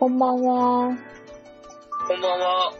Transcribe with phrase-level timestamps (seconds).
[0.00, 0.96] こんばんは。
[2.08, 2.72] こんばんは。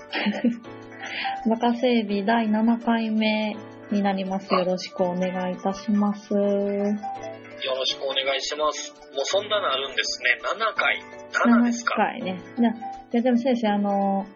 [1.50, 3.58] バカ整備第7回目
[3.92, 4.50] になります。
[4.54, 6.32] よろしくお願いいたします。
[6.32, 8.94] よろしくお願いします。
[9.14, 10.40] もうそんなのあるんですね。
[10.44, 11.60] 7回。
[11.60, 12.40] 7ですか7回ね。
[12.56, 12.70] じゃ
[13.12, 14.26] じゃでも先生、あの、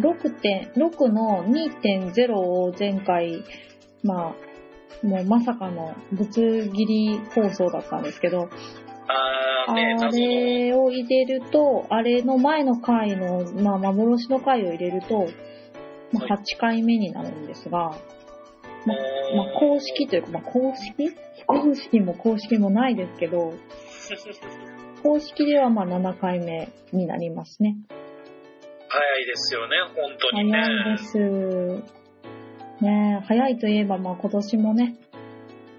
[0.00, 3.44] 6.6の2.0を前回、
[4.02, 4.34] ま
[5.02, 8.48] あ、もうまさかのぶつ切り放送だったんですけど、
[9.66, 10.08] あーね、あ。
[10.08, 15.26] れを入れると、あれの前の回の、まあ、幻の回を入れると、
[16.12, 17.78] まあ、は8回目になるんですが、
[18.86, 18.96] まあ、
[19.36, 21.08] まあ、公式というか、まあ、公式？
[21.34, 23.54] 非公式も公式もないですけど、
[25.02, 27.76] 公式ではまあ7回目になりますね。
[28.88, 30.58] 早いですよね、本当にね。
[30.60, 31.18] 早いです。
[32.80, 34.96] ねえ早いといえば、まあ今年もね、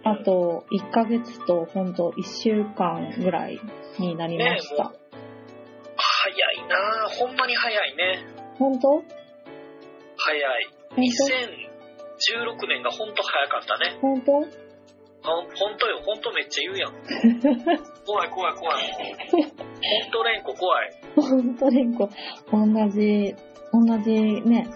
[0.07, 3.59] あと1ヶ月とほんと1週間ぐらい
[3.97, 4.91] になりました。
[4.91, 4.97] ね
[5.97, 8.23] 早いなぁほんまに早いね。
[8.59, 9.03] 本当？
[10.17, 10.69] 早い。
[10.91, 13.97] 本2016年が本当早かったね。
[13.99, 14.31] 当本当？
[15.25, 16.93] ほん本当よ、本当めっちゃ言うやん。
[18.05, 18.93] 怖い怖い怖い。
[19.31, 20.91] 本当連呼怖い。
[21.15, 23.35] 本当にこう、同じ、
[23.73, 24.11] 同じ
[24.47, 24.67] ね、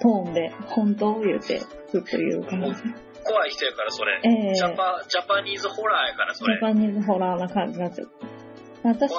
[0.00, 3.11] トーンで、本当言うて、ずっと言う感じ。
[3.24, 4.20] 怖い人やから、それ。
[4.24, 6.60] ええジャパ、ジャパニーズホラーやから、それジャ。
[6.60, 8.88] パニーズホラーな感じになっちゃった。
[8.88, 9.12] 私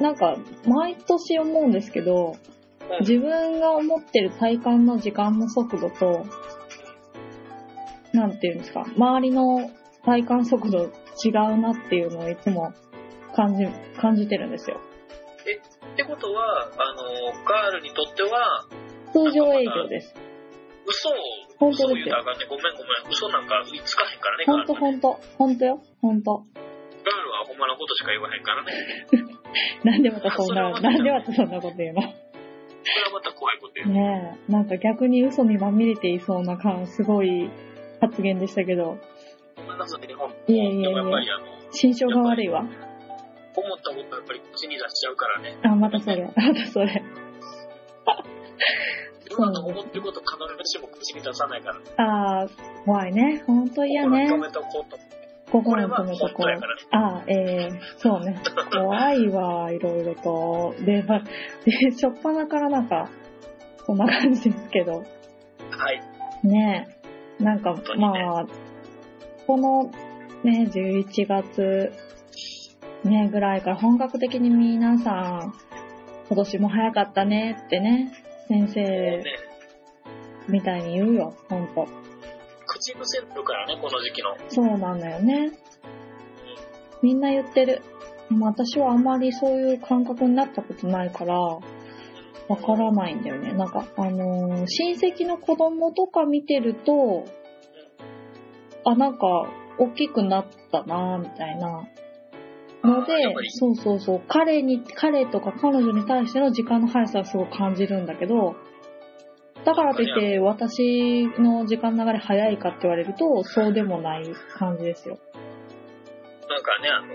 [0.00, 2.58] なんか、毎年思うんですけど、うん
[3.00, 6.24] 自分が思ってる体感の時間の速度と、
[8.14, 9.70] なんていうんですか、周りの
[10.06, 10.84] 体感速度
[11.22, 12.72] 違うなっていうのをいつも
[13.36, 13.66] 感じ、
[14.00, 14.80] 感じてるんですよ。
[15.92, 18.66] ってことは、あの、ガールにとっては、
[19.12, 20.14] 通常営業です。
[20.86, 21.12] 嘘を、
[21.58, 22.46] 本当ですようたらあかんね。
[22.48, 23.10] ごめんごめん。
[23.10, 24.92] 嘘なんかつかへんからね、ほんとガールはね。
[24.92, 26.44] ほんと、ほんとよ、ほんと。
[27.04, 28.72] ガールはほんまのことしか言わへんからね。
[29.84, 32.02] なんでまたそんな、なんでまたそんなこと言うの？
[32.02, 33.88] それはまた怖いこと言う。
[33.90, 37.50] ねえ、なんか逆に嘘にまみれていそうな感、すごい
[38.00, 38.98] 発言でしたけど、
[39.56, 42.60] いね、ほんいえいえいえでもやっぱりあの、心象が悪いわ。
[42.60, 45.56] 思ったことやっぱり口に出しちゃうからね。
[45.64, 47.02] あ、またそれ、またそれ。
[49.28, 50.30] 自分の思ってること必
[50.72, 52.40] ずしも口に出さないから。
[52.42, 53.42] あー、怖いね。
[53.46, 54.38] ほんと嫌ね心。
[54.38, 54.98] に留めとこうと。
[55.52, 56.66] 心にこれは留めとこう本当やか。
[56.66, 56.82] らね。
[56.90, 58.40] あー、えー、そうね。
[58.72, 60.74] 怖いわ、いろいろと。
[60.84, 61.24] で、まあ、
[61.64, 63.10] で、しょっぱなからなんか、
[63.86, 64.92] そんな感じですけど。
[64.92, 66.02] はい。
[66.46, 66.88] ね
[67.40, 67.44] え。
[67.44, 68.46] なんか、当にねまあ、
[69.46, 69.90] この
[70.42, 71.92] ね、11月、
[73.04, 75.52] ね、ぐらいから本格的に皆さん、
[76.28, 78.12] 今年も早かったねってね、
[78.48, 79.24] 先生ね、
[80.48, 81.86] みたいに言うよ、ほんと。
[82.66, 84.36] 口癖るからね、この時期の。
[84.48, 85.52] そうなんだよね。
[87.02, 87.82] みんな言ってる。
[88.40, 91.60] 私はあまりそういう感覚になったことないから、わ
[92.56, 93.52] からないんだよね。
[93.52, 97.24] なんか、あのー親戚の子供とか見てると、
[98.84, 99.26] あ、なんか、
[99.78, 101.86] 大きくなったなみたいな。
[102.82, 103.12] ので
[103.50, 108.56] そうそうそう、彼に、彼とか彼女に対しての時間の速さはすごく感じるんだけど、
[109.64, 114.24] だからといって、私の時間の流れ早いかって言われると、そうでもない
[114.56, 115.18] 感じですよ。
[116.48, 117.06] なんかね、あの、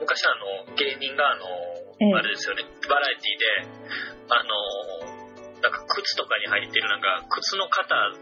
[0.00, 0.34] 昔あ
[0.68, 1.46] の、芸人があの、
[2.00, 2.14] ええ。
[2.14, 3.94] あれですよね、バラエティで、
[4.28, 8.12] あの、なんか靴とかに入ってるなんか、靴の型を、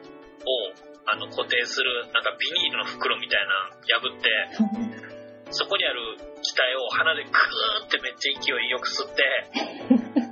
[1.06, 5.09] あの、固定する、なんかビニールの袋みたいなの破って、
[5.50, 9.22] そこにある気体を鼻でグーってめっちゃ勢いよく吸って、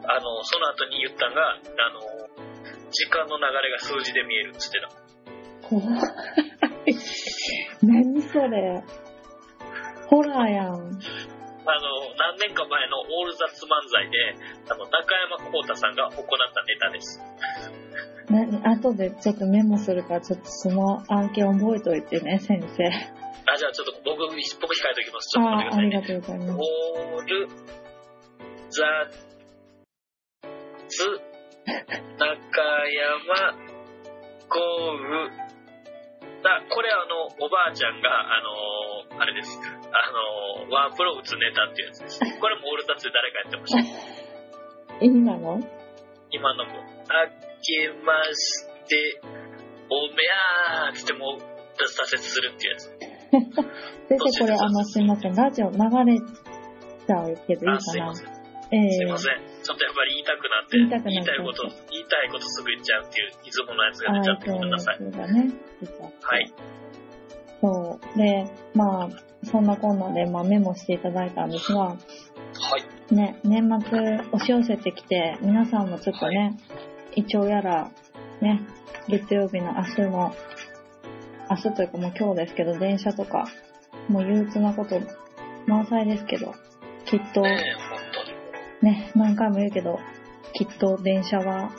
[0.08, 1.58] あの、その後に言ったんが、あ
[1.90, 2.00] の、
[2.90, 4.88] 時間の流れが数字で見えるっつってた。
[5.68, 6.94] 怖い。
[7.82, 8.82] 何それ。
[10.08, 10.98] ホラーやん。
[11.68, 14.34] あの、何年か前のオールザッツ漫才で、
[14.70, 17.20] あの、中山幸太さんが行ったネタです。
[18.30, 22.84] な、後でちょっとメモするから、ちょっとその案件覚えておいてね、先生。
[22.84, 25.28] あ、じゃあちょっと僕、僕控えておきます。
[25.28, 25.96] ちょっとってくださいね。
[25.96, 26.58] ありがとうございます。
[26.58, 27.48] オール
[28.70, 29.28] ザッ
[30.88, 31.04] ツ
[31.64, 32.60] 中
[32.92, 33.56] 山
[34.48, 34.60] 豪
[34.92, 35.28] 雨
[36.42, 38.40] だこれあのおばあちゃんがあ
[39.16, 45.60] のあれですあのワープロ打つネタっていうやつですこれもオールザッツで誰かやってました 今の？
[46.30, 46.97] 今のも「あ
[47.62, 49.20] けまして
[49.90, 52.98] おめやー」っつってもう挫折するっていうやつ。
[54.08, 55.34] 先生、これ、あの、すいません。
[55.34, 57.74] ラジオ流れちゃうけどいいかな。
[57.76, 58.28] あすいません。
[58.70, 58.90] ええ。
[58.90, 59.36] すいません。
[59.62, 64.96] ちょっとやっぱり言いたくなって言いた言いたいこと言いたいことすぐ言っちゃうっていういつものやつがああ、出ちゃってごめんなさい。
[64.98, 65.52] そうだね。
[66.22, 66.52] はい。
[67.60, 68.18] そう。
[68.18, 69.08] で、まあ、
[69.44, 71.96] そんなこんなで、まあ、メモしていただいたんですが、は
[73.10, 73.14] い。
[73.14, 73.98] ね、年末
[74.32, 76.56] 押し寄せてきて、皆さんもちょっとね、
[77.14, 77.90] 胃腸やら、
[78.40, 78.60] ね、
[79.08, 80.34] 月曜日の明日の、
[81.50, 83.48] 明日というかもう今日ですけど、電車とか、
[84.08, 85.00] もう憂鬱なこと
[85.66, 86.54] 満載ですけど、
[87.06, 87.76] きっと、ね。
[88.82, 89.98] ね、何回も言うけど、
[90.52, 91.70] きっと電車は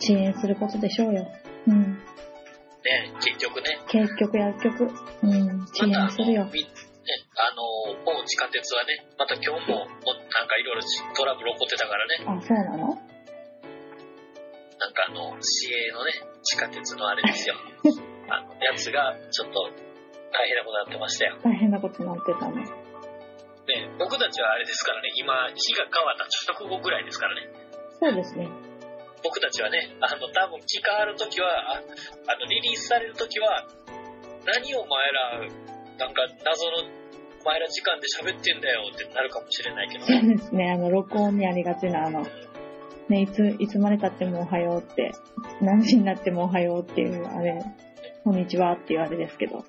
[0.00, 1.26] 遅延することでしょうよ。
[1.66, 1.92] うん。
[1.92, 1.98] ね
[3.20, 3.78] 結局ね。
[3.88, 4.84] 結局薬局、
[5.22, 6.48] うん、遅延するよ。
[6.52, 6.68] みね、
[7.36, 10.82] あの、某地下鉄はね、また今日も、もなんかいろいろ
[11.16, 13.07] トラブル起こってたからね、あ、そうなの？
[14.78, 17.56] なんかあの、市営のね、地下鉄のあれですよ。
[18.30, 19.70] あの、やつが、ちょっと、
[20.30, 21.38] 大変なことになってましたよ。
[21.42, 22.62] 大変なことになってたね。
[23.68, 27.48] ね、僕たちはあれですからね、今、日が変わった直後ぐらいですからね。
[28.00, 28.48] そうですね。
[29.22, 31.82] 僕たちはね、あの、多分気変わるときは、あ
[32.28, 33.66] あの、リリースされるときは、
[34.46, 35.40] 何をお前ら、
[35.98, 36.78] なんか謎の、
[37.40, 40.36] お前ら時間で喋ってんだよってなるかもしれないけどそうね。
[40.36, 40.70] ですね。
[40.70, 42.24] あの、録音にありがちな、あの、
[43.08, 45.12] ね、いつ、いつまで経ってもおはようって、
[45.60, 47.62] 何時になってもおはようっていう、あれ、
[48.24, 49.64] こんにちはっていうあれですけど。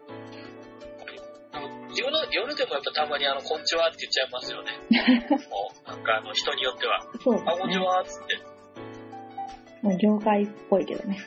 [1.96, 4.72] 夜の夜でもやっぱたまにあの、こんにちはって言っちゃいますよね。
[5.50, 7.80] もう、なんかあの、人によっては、そうあ、こんにち。
[7.80, 8.38] はっつって、
[9.82, 11.18] もう業界っぽいけどね。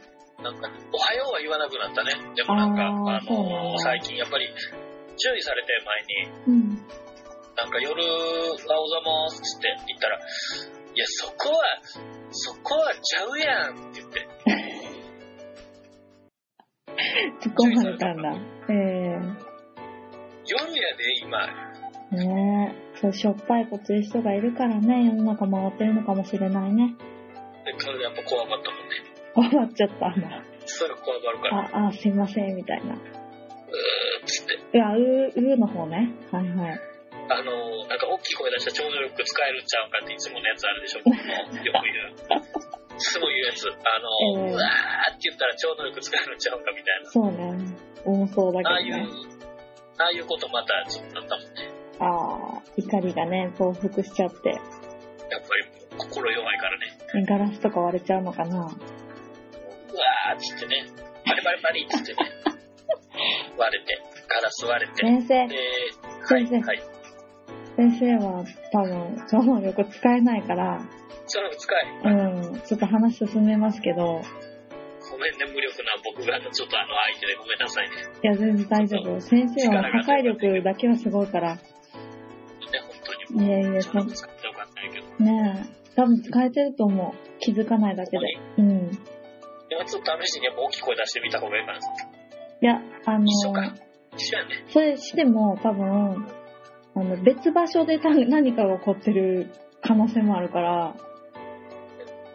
[0.42, 2.12] なんか、おはようは言わなくなったね。
[2.34, 4.48] でもなんか、ああの、だ最近やっぱり、
[5.16, 5.72] 注意されて
[6.46, 6.68] 前に、うん。
[7.56, 10.18] なんか夜、あおざますっつって言ったら、
[10.94, 11.64] いや、そこは、
[12.30, 14.28] そこはちゃうやんって言って、
[17.40, 18.36] 突っ込まれたんだ。
[18.68, 18.72] え
[20.46, 21.48] 夜やで、今。
[22.12, 22.98] えねえ。
[23.00, 26.94] そう、しょっぱいこと言う人がいるからね、世の中回ってるのかもしれないね。
[27.64, 29.56] で、彼女やっぱ怖かったもんね。
[29.56, 30.44] 笑っちゃったんだ。
[30.66, 32.94] それが怖がるから、うあ、あ、すいません、みたいな。
[32.94, 32.98] ーっ
[34.26, 34.76] つって。
[34.76, 36.12] いや、うー、うーの方ね。
[36.30, 36.91] はいはい。
[37.28, 42.42] あのー、なんか大きい声出したら超能力使えるんちゃうかっていつものやつあるでしょ、僕もよく言う。
[42.94, 43.68] いつも言うやつ。
[43.68, 47.10] あのー、ええうわーって言ったら超能力使えるんちゃうかみたいな。
[47.10, 47.74] そうね。
[48.04, 49.06] 重そうだああいう、けどね。
[49.98, 51.70] ああいうことまたちょっとなったもんね。
[52.00, 57.24] ああ、怒りがね、増幅しちゃって、やっぱり心弱いからね。
[57.26, 58.56] ガラスとか割れちゃうのかな。
[58.56, 60.86] うわーっつってね、
[61.26, 62.18] バリバリバリっつってね、
[63.56, 64.96] 割れて、ガラス割れて。
[65.06, 65.56] 先生、で、
[66.34, 66.82] はい、先生はい。
[67.76, 70.80] 先生は多分、超能力使えないから、
[71.26, 74.20] その使い、うん、ちょっと話進めますけど、
[75.10, 77.96] ごめんね、無力な僕がちょっとあの相手でごめんなさいね。
[77.96, 79.20] ね、いや、全然大丈夫。
[79.20, 81.62] 先生は破壊力だけはすごいから、本
[83.28, 83.46] 当に。
[83.46, 85.24] いやいや、そ超能力使ってよかったんやけど。
[85.24, 87.38] ねえ、多分使えてると思う。
[87.40, 88.26] 気づかないだけで。
[88.58, 88.90] うん。
[89.70, 91.78] 今ちょっと試しにやっぱ大きい声出してみた方がいいかな。
[91.78, 91.80] い
[92.60, 93.74] や、あの一緒か。
[94.16, 94.64] 一緒やね。
[94.68, 96.26] それしても多分、
[96.94, 99.50] あの、別場所でた何かが起こってる
[99.80, 100.94] 可能性もあるから、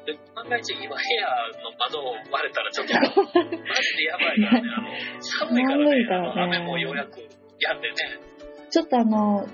[0.06, 1.27] で、万が一今部屋
[1.62, 4.69] の窓を割れたらちょっと、 マジでやばいからね。
[4.77, 6.06] あの、寒いからね。
[6.06, 7.19] からね雨もようやく
[7.59, 7.95] やんでね。
[8.69, 9.47] ちょっとあの、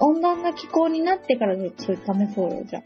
[0.00, 2.82] 温暖な気候になってからそれ試そうよ、じゃあ。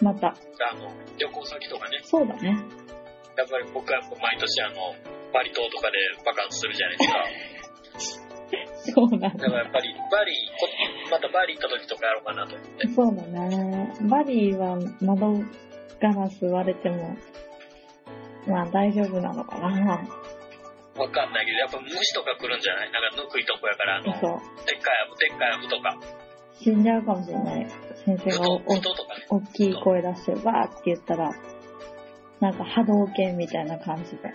[0.00, 0.28] また。
[0.28, 1.98] あの、旅行先とかね。
[2.02, 2.50] そうだね。
[3.36, 4.94] やっぱり僕は毎年あの、
[5.32, 7.04] バリ島とかでバカンスするじゃないで
[7.98, 8.27] すか。
[8.94, 9.28] そうなんだ。
[9.30, 10.68] だからやっぱり、バリ、こ
[11.10, 12.88] またバリ行った時とかやろうかなと思って。
[12.88, 13.92] そうだね。
[14.08, 15.34] バリーは窓
[16.00, 17.16] ガラス割れても、
[18.46, 19.68] まあ大丈夫なのかな。
[20.96, 22.90] わかんないけど、やっぱ虫とか来るんじゃない？
[22.90, 24.30] なんかぬくいとこやから、あの、でっかい。
[24.30, 25.96] アブ、でっかいアブとか、
[26.54, 27.66] 死んじゃうかもしれない。
[28.04, 29.26] 先生ブがおト、ブトとかね。
[29.30, 31.30] お大きい声出して、バーって言ったら、
[32.40, 34.32] なんか波動拳みたいな感じで。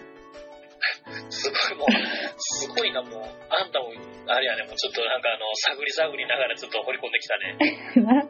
[1.29, 1.89] すごいもう、
[2.37, 3.91] すごいな、もう、あんたも、
[4.27, 7.57] あれやね、もうちょっとなんかあの、探り探りながらちょっと掘り込んできたね。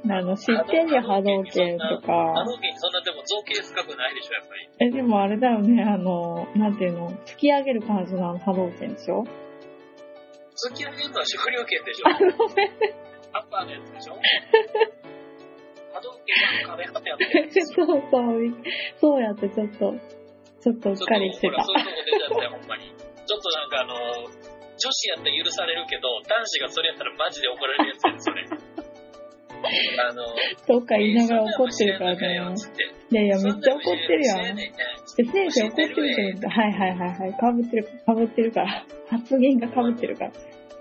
[0.10, 2.44] なんあの、知ってるよ、波動拳とあか。
[2.44, 4.70] の時にそんなでも造形深くないでしょ、やっぱり。
[4.88, 9.24] え、でもあれだよね、あの、なんていうの、突き上げる感じの波動拳でしょ？
[10.70, 12.38] 突き上げるのは昇竜拳でしょ。
[12.38, 12.70] ごめん
[13.34, 14.14] アッパーのやつでしょ
[15.94, 17.50] 波動拳は壁張ってやってる。
[17.52, 18.04] そうそう、
[19.00, 19.94] そうやってちょっと、
[20.64, 21.76] ちょっとうっかりしてたほら、。
[21.76, 22.88] そういうとこ出ちゃったよ、ほんまに。
[22.88, 24.32] ちょっとなんかあの、
[24.80, 28.48] 女子やったら許されるけど、男子がそれやったらマジで怒られるやつやねそれ。
[30.00, 30.24] あの、
[30.68, 32.56] とか言いながら怒ってるからね。
[33.12, 34.58] いやいや、めっちゃ怒ってるやん。
[35.06, 38.86] 先生怒ってるけど、はいはいはいはい、かぶってる、かぶってるから。
[39.10, 40.32] 発言がかぶってるから。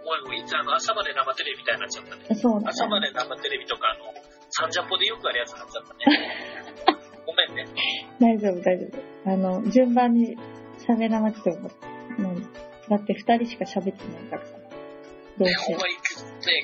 [0.04, 2.34] おいおい、いつあの、朝まで生テレビみたいになっちゃったね。
[2.34, 3.08] そうだ朝まね。
[3.08, 4.14] で生テレビとか、あの、
[4.50, 6.91] サンジャポでよくあるやつになっちゃったね。
[7.26, 7.66] ごめんね。
[8.20, 8.86] 大丈夫大丈
[9.24, 9.30] 夫。
[9.30, 10.36] あの、順番に
[10.86, 11.70] 喋らなくても。
[12.18, 12.42] うん。
[12.88, 13.96] だって二人しか喋ってない
[14.30, 14.62] からさ。
[15.38, 15.94] どうね、しよほんまに、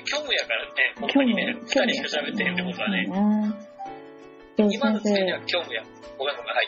[0.05, 3.07] 虚無やからね、ほんまにね、二人しか喋ってへんってことはね。
[4.59, 5.83] 今のついには虚無や。
[6.19, 6.67] ごめんごめん、はい。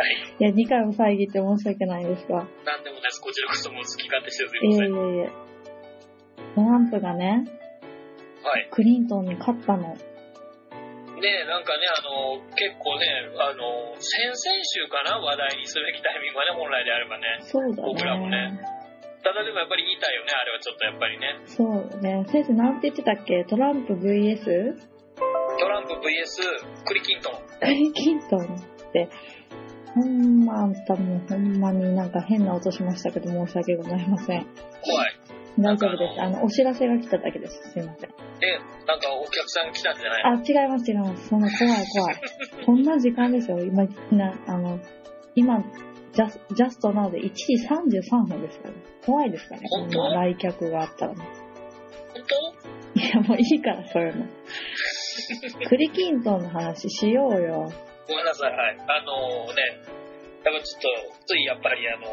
[0.00, 0.36] はい。
[0.38, 2.38] いや、2回も遮って申し訳ないですが。
[2.64, 3.20] なんでもです。
[3.20, 4.94] こちらこそもう好き勝手してすいいません。
[4.94, 5.30] やいやいや。
[6.54, 7.44] トランプがね、
[8.42, 8.68] はい。
[8.70, 9.96] クリントンに勝ったの。
[11.20, 13.06] ねなんかね、あの、結構ね、
[13.38, 17.38] あの、先々週かな、話題にすべきタイミングはね、本来であればね。
[17.42, 17.88] そうだね。
[17.92, 18.58] 僕らもね
[19.22, 21.36] ただでもやっぱり言いたいよね、あれはちょっとやっぱりね。
[21.44, 22.24] そうね。
[22.32, 23.44] 先生なんて言ってたっけ？
[23.44, 24.40] トランプ VS?
[25.60, 27.34] トランプ VS クリキントン。
[27.60, 29.08] クリキントンって、
[29.94, 34.46] ほんまあんたもほんまになんか変な音しましたけど申し訳ございません。
[34.80, 35.14] 怖い。
[35.58, 36.20] 大丈夫です。
[36.20, 37.72] あの、お知らせが来ただけです。
[37.72, 38.10] すいません。
[38.10, 41.28] で、なんかお客さん来たんじゃないあ、違います違います。
[41.28, 42.16] そんな怖い怖い。
[42.66, 43.58] こんな時間ですよ。
[43.60, 44.78] 今、な、あの、
[45.34, 45.62] 今、
[46.12, 48.76] ジャスジャストなので1時33分ですからね。
[49.06, 49.68] 怖いですからね。
[49.68, 51.24] こん来客があったらね。
[52.14, 52.22] 本
[52.94, 53.00] 当？
[53.00, 54.26] いや、もういいから、そういうの。
[55.68, 57.70] クリキントンの話しようよ。
[58.08, 58.76] ごめんなさい、はい。
[58.80, 59.62] あのね、
[60.44, 62.06] やっぱちょっと、ついやっぱりあの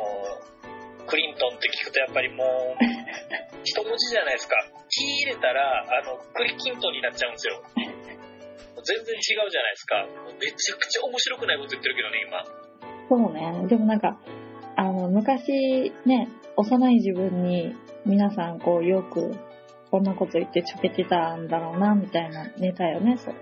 [1.07, 2.83] クリントンって聞くとやっぱりもう、
[3.63, 4.55] 一文字じゃないですか。
[4.89, 7.63] キー入れたら、あの、クリキントンになっちゃうんですよ。
[8.83, 10.07] 全然違うじゃないですか。
[10.39, 12.43] めちゃくちゃ面白くないこと言ってるけどね、今。
[13.09, 13.67] そうね。
[13.67, 14.19] でもなんか、
[14.75, 19.31] あの、昔ね、幼い自分に皆さんこうよく
[19.91, 23.17] こんなこと言ってちょけてたんだろうな、みたいなネタよね。
[23.17, 23.35] そう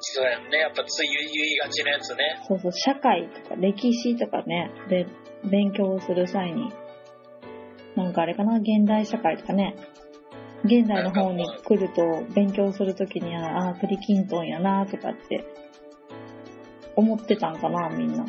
[0.00, 0.58] そうやんね。
[0.58, 2.40] やっぱつい言いがちなやつね。
[2.46, 5.06] そうそう、社会とか歴史とかね、で、
[5.48, 6.72] 勉強する際に、
[7.96, 9.74] なんかあれかな、現代社会とかね、
[10.64, 15.44] 現代の方に来ると勉強するときには、ああー、クリキントンやなとかって
[16.96, 18.16] 思ってたんかな、みんな。
[18.18, 18.26] なん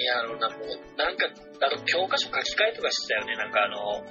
[0.00, 3.36] やろな、もう、なんか、あの、教科書書き換えとかしてたよね。
[3.36, 4.02] なんかあの、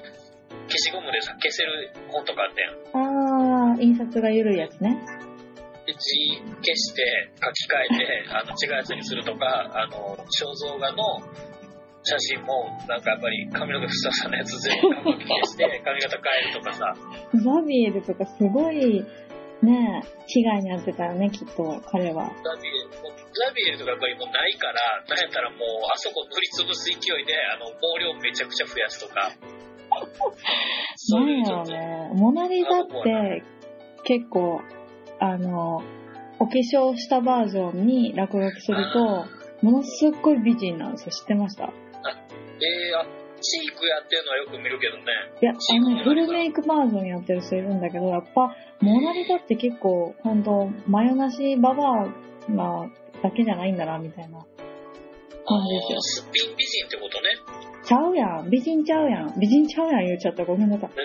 [0.67, 3.73] 消しゴムでさ、消せる本とかあったやん。
[3.73, 4.97] あー、印刷が緩いやつね。
[6.01, 11.22] で字消して書き換えて、あの、違うやつにするとか、あの、肖像画の
[12.03, 16.96] 写真も、なんかやっぱり髪の毛ふさふさのやつ全部書き消して、 髪型変えるとかさ、
[17.34, 19.05] ザビエルとかすごい、
[19.62, 22.31] ね、被害に遭ってたよね、きっと、彼は。
[22.43, 22.89] ザビエル、
[23.46, 25.60] ザビエルとかやっぱりもうないから、なんやったらもう、
[25.93, 29.31] あそこ塗りつぶす勢いで、あの、毛量めちゃくちゃ増やすとか。
[30.98, 32.10] そうないうね。
[32.15, 33.43] モナリザって、
[34.03, 34.62] 結構、
[35.23, 35.83] あの、
[36.39, 39.27] お化粧したバージョンに落書きすると、
[39.61, 41.11] ものすっごい美人なんですよ。
[41.11, 41.65] 知ってました？
[41.65, 41.71] えー、
[42.99, 43.05] あ、
[43.39, 45.03] チークやってるのはよく見るけどね。
[45.41, 52.89] いや、あの、フルメイクバージョンやってる人いるんだけど、やっぱ、モナリザって結構、ほんと、マヨなしババアな
[53.21, 54.47] だけじゃないんだな、みたいな感
[55.67, 56.01] じですよ。
[56.01, 57.29] すっぴん美人ってことね。
[57.83, 58.49] ちゃうやん。
[58.49, 59.39] 美人ちゃうやん。
[59.39, 60.45] 美人ちゃうやん言っちゃった。
[60.45, 60.89] ごめんなさい。
[60.89, 61.01] だか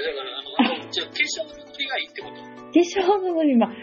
[0.64, 3.74] ら、あの、じゃあ化粧の塗りがいいってこと化粧の塗り、まあ、化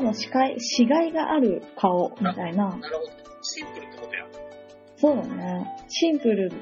[0.00, 2.68] 粧の視界、視界がある顔、みたいな。
[2.68, 3.28] なるほど。
[3.42, 4.26] シンプルってことや。
[4.96, 5.66] そうだね。
[5.88, 6.52] シンプル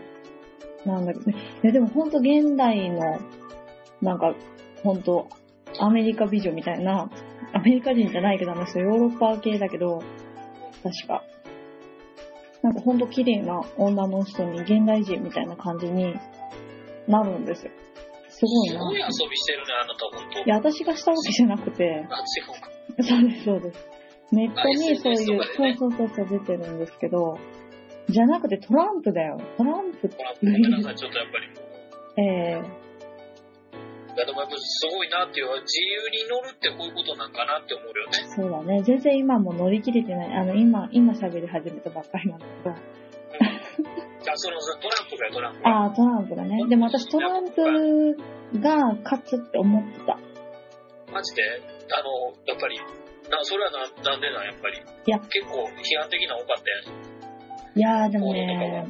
[0.84, 1.34] なんだけどね。
[1.62, 3.18] いや、でもほんと現代の、
[4.00, 4.34] なんか、
[4.82, 5.28] ほんと、
[5.78, 7.10] アメリカ美女みたいな、
[7.52, 10.02] アメリカ人じゃないけど、あの人ヨーロッパ系だけど、
[10.82, 11.22] 確か。
[12.62, 16.14] なんかほんと綺麗な女の人に現代人みたいな感じに
[17.06, 17.72] なるんですよ。
[18.36, 18.80] すごいな。
[18.80, 20.40] すごい遊びしてるね、あなた、本当。
[20.40, 23.02] いや、私がしたわけじゃなくて、あ、違うか。
[23.02, 23.88] そうです、そうです。
[24.32, 27.38] ネットにそういう、そうそうそうそう出てるんですけど、
[28.08, 29.38] じゃなくてトランプだよ。
[29.56, 32.20] トランプほら、ごめんなさい、ちょっとやっぱりもう。
[32.20, 32.86] え
[34.16, 38.18] いや、でもやっぱすごいなっていう、自由に乗るってこういうことなんかなって思うよね。
[38.24, 38.82] ー、そうだね。
[38.82, 40.32] 全然今も乗り切れてない。
[40.34, 42.70] あの、今、今喋り始めたばっかりなんだけど。
[42.70, 42.76] あ、
[43.76, 45.68] その、そのトランプがよ、トランプが。
[45.68, 46.66] ああ、トランプがね。
[46.68, 48.16] でも私トランプ
[48.60, 50.18] が勝つって思ってた。
[51.12, 51.42] マジで？
[51.92, 52.78] あの、やっぱり、
[53.30, 54.78] なそれはななんでなん、やっぱり。
[54.78, 57.06] いや結構批判的な多かったやん。
[57.78, 58.86] いやーでもね、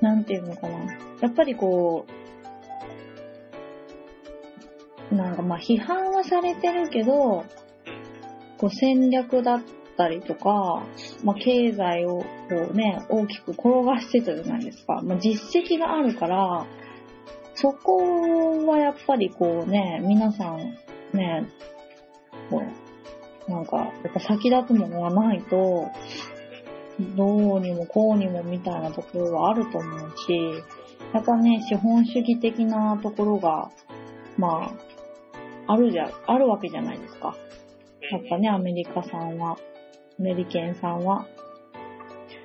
[0.00, 0.98] なんていうのかな。
[1.20, 2.06] やっぱりこ
[5.10, 7.44] う、なんかまあ批判はされてるけど、
[8.58, 9.62] こう戦略だっ
[10.00, 10.82] たりとか、
[11.22, 12.26] まあ経済をこ
[12.72, 15.02] うね、大きく転がしてたじゃないですか？
[15.02, 16.66] まあ実績があるから、
[17.54, 20.58] そこはやっぱりこうね、皆さん
[21.12, 21.46] ね、
[22.48, 22.62] こ
[23.46, 25.88] う、なんか、やっぱ先立つものがないと、
[27.16, 30.32] どうにもこうにもみたいなところはあると思うし、
[31.12, 33.70] やっぱね、資本主義的なところが、
[34.38, 34.72] ま
[35.66, 37.34] あ、あるじゃ、あるわけじゃないですか。
[38.10, 39.56] やっぱね、アメリカさんは、
[40.20, 41.26] メリケンさんは。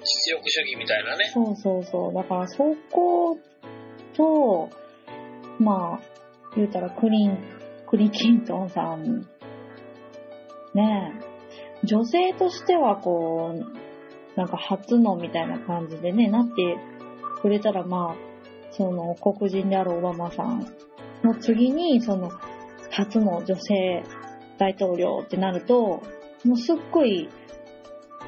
[0.02, 1.30] 実力主義みたいなね。
[1.34, 2.14] そうそうそう。
[2.14, 3.38] だからそこ
[4.16, 4.70] と、
[5.60, 6.00] まあ、
[6.56, 7.38] 言うたらクリン、
[7.88, 9.28] クリキントンさん、
[10.74, 11.14] ね
[11.84, 16.78] え、女性としてはこう、なんか初のみたいな感じでね、なって
[17.42, 18.16] くれたらまあ、
[18.72, 20.66] その黒人であるオバマさん
[21.24, 22.32] の次に、その
[22.92, 24.04] 初の女性
[24.58, 26.02] 大統領ってなると、
[26.44, 27.30] もうすっごい、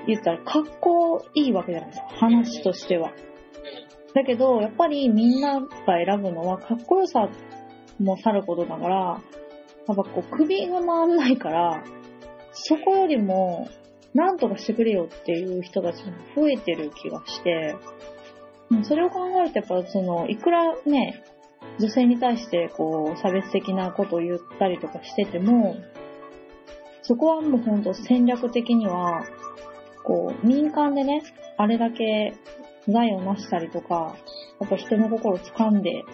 [0.08, 3.12] 言ったらかっこいいわけじゃないですか、話としては。
[4.14, 7.30] だけど、やっぱりみんなが選ぶのはかっこよさ
[8.00, 11.84] もさることだから、やっぱこう首が回らないから、
[12.52, 13.68] そこよりも、
[14.14, 17.76] なんとかしてくれよっていう人たちも増えてる気がして、
[18.84, 21.24] それを考えるとやっぱその、いくらね、
[21.80, 25.76] 女性に対してこう差別的なことを言ったりとかしてても、
[27.02, 29.26] そこはもう本当戦略的には、
[30.08, 31.22] こう民間でね、
[31.58, 32.34] あれだけ
[32.88, 34.16] 財を成したりとか、
[34.62, 36.06] やっぱ人の心を掴んで、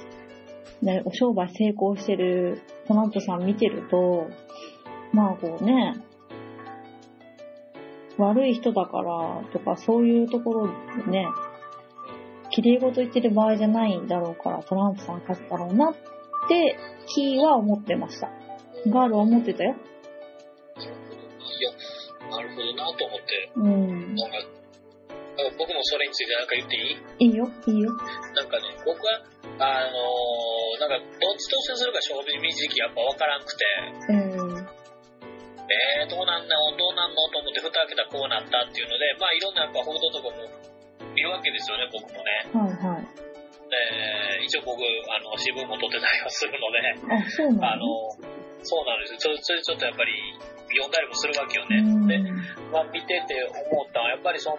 [0.81, 4.27] ね、お商売成功してるトランプさん見てると、
[5.13, 5.93] まあこうね、
[8.17, 10.67] 悪い人だからとかそういうところ
[11.05, 11.27] でね、
[12.49, 15.93] 綺麗事言ってる場合じゃないんだろうからトランプさん勝つだろうなっ
[16.47, 18.31] て、キーは思ってました。
[18.87, 19.71] ガールは思ってたよ。
[19.71, 21.71] いや、
[22.33, 24.15] なるほどなと思って、うん。
[24.15, 24.37] なんか、
[25.57, 26.81] 僕もそれについてなんか言ってい
[27.25, 27.29] い？
[27.29, 27.89] いいよ、いいよ。
[28.33, 29.21] なんかね、僕は、
[29.61, 32.25] あのーなんか、どっち当選するか正直
[32.77, 33.65] やっぱ分からんくて、
[34.09, 34.67] うん。
[35.63, 37.15] えー、どうなんのどうなんの？
[37.33, 40.43] と思って、蓋開けたらこうなったっていうので、まあいろんなやっぱ報道とかも
[41.15, 42.45] 見るわけですよね、僕もね。
[42.53, 43.05] はいはい。
[43.73, 46.77] で、一応僕、あの、新聞も撮ってたりはするので、
[47.09, 48.11] あ、そうなあのの、
[48.61, 49.33] そうなんですよ。
[49.41, 50.13] それちょっとやっぱり
[50.73, 51.77] 読んだりもするわけよね。
[51.77, 52.17] うんで、
[52.71, 54.57] まあ見てて思ったのは、やっぱりその、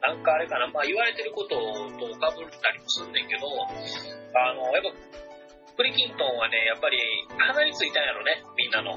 [0.00, 1.56] なんかあれかな、まあ言われてること
[1.98, 3.46] と被ったりもすんねんけど、
[4.36, 6.98] あの、やっぱ、クリキントンはね、やっぱり
[7.38, 8.94] 鼻についたんやろね、みんなの。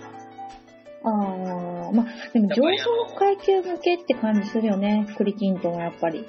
[1.04, 6.26] あー、まあ、でも上層階級向けって感じするよね、クリキントンはやっぱり。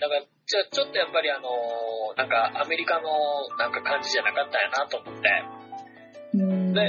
[0.00, 1.48] だから、ちょちょっとやっぱりあの、
[2.16, 3.08] なんかアメリカの
[3.56, 5.59] なんか感じじゃなかったんやなと思って。
[6.70, 6.74] うん。
[6.74, 6.80] で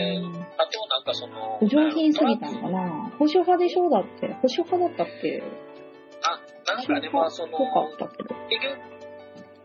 [0.58, 3.90] あとなんかその、お上品すぎたトランプんかな保守派でしょ？
[3.90, 4.28] だって。
[4.28, 5.44] 保守派だったっけ？
[6.24, 6.40] あ、
[6.76, 7.58] なんかね、まあその。
[7.58, 7.68] 結
[8.62, 8.78] 局、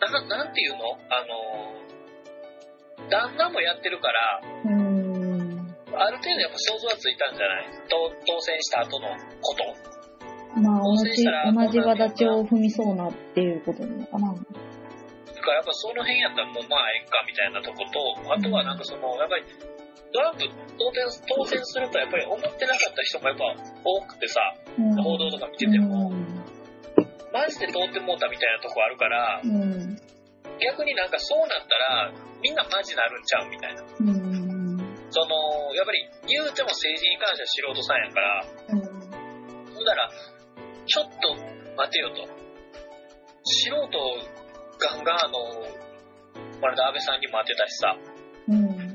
[0.00, 0.78] ななんていうの？
[1.10, 5.76] あの、旦那もやってるから、うーん。
[5.98, 7.66] ある程度やっぱ想像はついたんじゃない？
[7.88, 9.08] 当当選した後の
[9.40, 9.64] こと。
[10.60, 11.78] まあ、同じ同じ
[12.24, 14.32] 轍を踏みそうなっていうことなのかな。
[14.32, 19.44] だからやっぱその辺やったらもうまあええかみたいなとこと、あとはなんかその、やっぱり、
[20.12, 20.44] トランプ
[20.78, 23.44] 当選当選するとやっぱり思ってなかった人もやっぱ
[23.84, 24.40] 多くてさ、
[24.78, 26.12] うん報道とか見てても、
[27.32, 29.62] マジで通ってもうたみたいなとこあるから、うん。
[29.62, 29.96] うん。
[30.60, 33.82] 逆になんかそうなったら、みんなマジになるんちゃうみたいな。
[33.82, 34.66] うん。
[35.10, 39.74] その、やっぱり言うても政治に関しては素人さんやから、うん。
[39.74, 40.10] ほんだら、
[40.86, 41.34] ちょっと
[41.76, 42.26] 待てよと。
[43.44, 43.76] 素人
[44.78, 45.38] ガンガンあの、
[46.60, 47.96] これで安倍さんにも当てたしさ、
[48.48, 48.85] うん。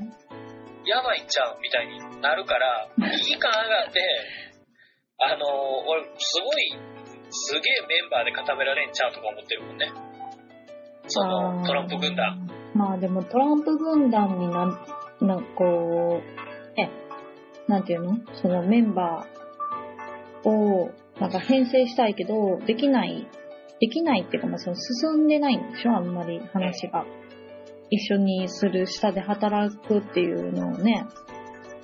[0.84, 4.00] やばいんちゃうみたいになるから、危機感上がって、
[5.18, 5.46] あの、
[5.86, 6.78] 俺、すごい、
[7.30, 9.92] すげえメンバーで固められんちゃうとか思ってるもんね。
[11.06, 12.48] その、トランプ軍団。
[12.74, 14.86] まあでもトランプ軍団になん、
[15.20, 16.88] なんかこう、え、
[17.68, 18.16] なんていうの？
[18.34, 20.90] そのメンバーを
[21.20, 23.28] なんか編成したいけど、できない、
[23.80, 25.92] できないっていうか、まあその進んでないんでしょ？
[25.96, 27.04] あんまり話が。
[27.92, 31.04] 一緒にする下で働くっていうのをね。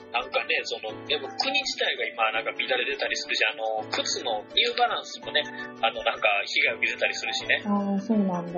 [0.08, 5.44] なんかね、その、やっぱ国自体が今なんか乱れてたりするし、あの、靴のニューバランスもね、
[5.84, 7.60] あの、なんか被害を受けてたりするしね。
[7.68, 8.56] ああ、そうなんだ。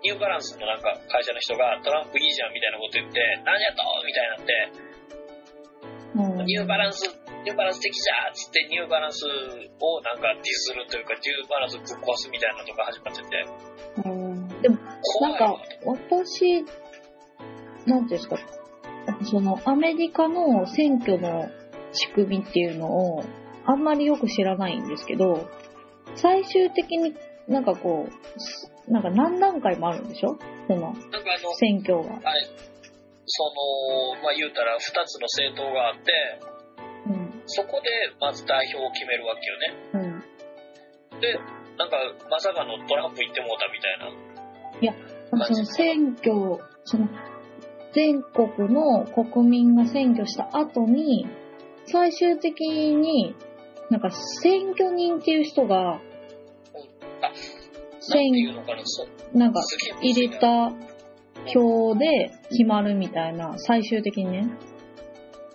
[0.00, 6.46] ニューバランスのなんか会社の人がトランプいいじゃんみたいなこと言って、何やとみたいになって、うん。
[6.46, 7.04] ニューバランス、
[7.44, 13.44] ニューバランス的じゃっつってニューバランスをなんかディスるというか、ニューバランスぶっ壊すみたいなのが始まってて、
[14.08, 14.25] うん
[14.62, 14.76] でも、
[15.20, 16.64] なんか私、
[17.86, 18.36] なんていうんですか、
[19.24, 21.48] その、アメリカの選挙の
[21.92, 23.24] 仕組みっていうのを、
[23.64, 25.48] あんまりよく知らないんですけど、
[26.14, 27.14] 最終的に
[27.48, 30.38] なんかこうす、なんか何段階もあるんでしょ？
[30.68, 30.94] その、
[31.58, 32.14] 選挙が。
[32.14, 32.22] はい、
[33.26, 33.44] そ
[34.14, 36.12] の、まあ言うたら2つの政党があって、
[37.06, 37.42] うん。
[37.46, 37.88] そこで
[38.20, 40.22] まず代表を決めるわけよね。
[41.12, 41.20] うん。
[41.20, 41.34] で、
[41.78, 41.96] なんか
[42.30, 44.10] まさかのトランプ行ってもうたみたいな。
[45.28, 47.08] その選挙、その、
[47.92, 51.26] 全国の国民が選挙した後に、
[51.86, 53.34] 最終的に、
[53.90, 56.00] なんか選挙人っていう人が、
[58.00, 58.32] 選
[59.34, 59.60] な、んか
[60.00, 60.72] 入れた
[61.46, 64.48] 票で決まるみたいな、最終的にね。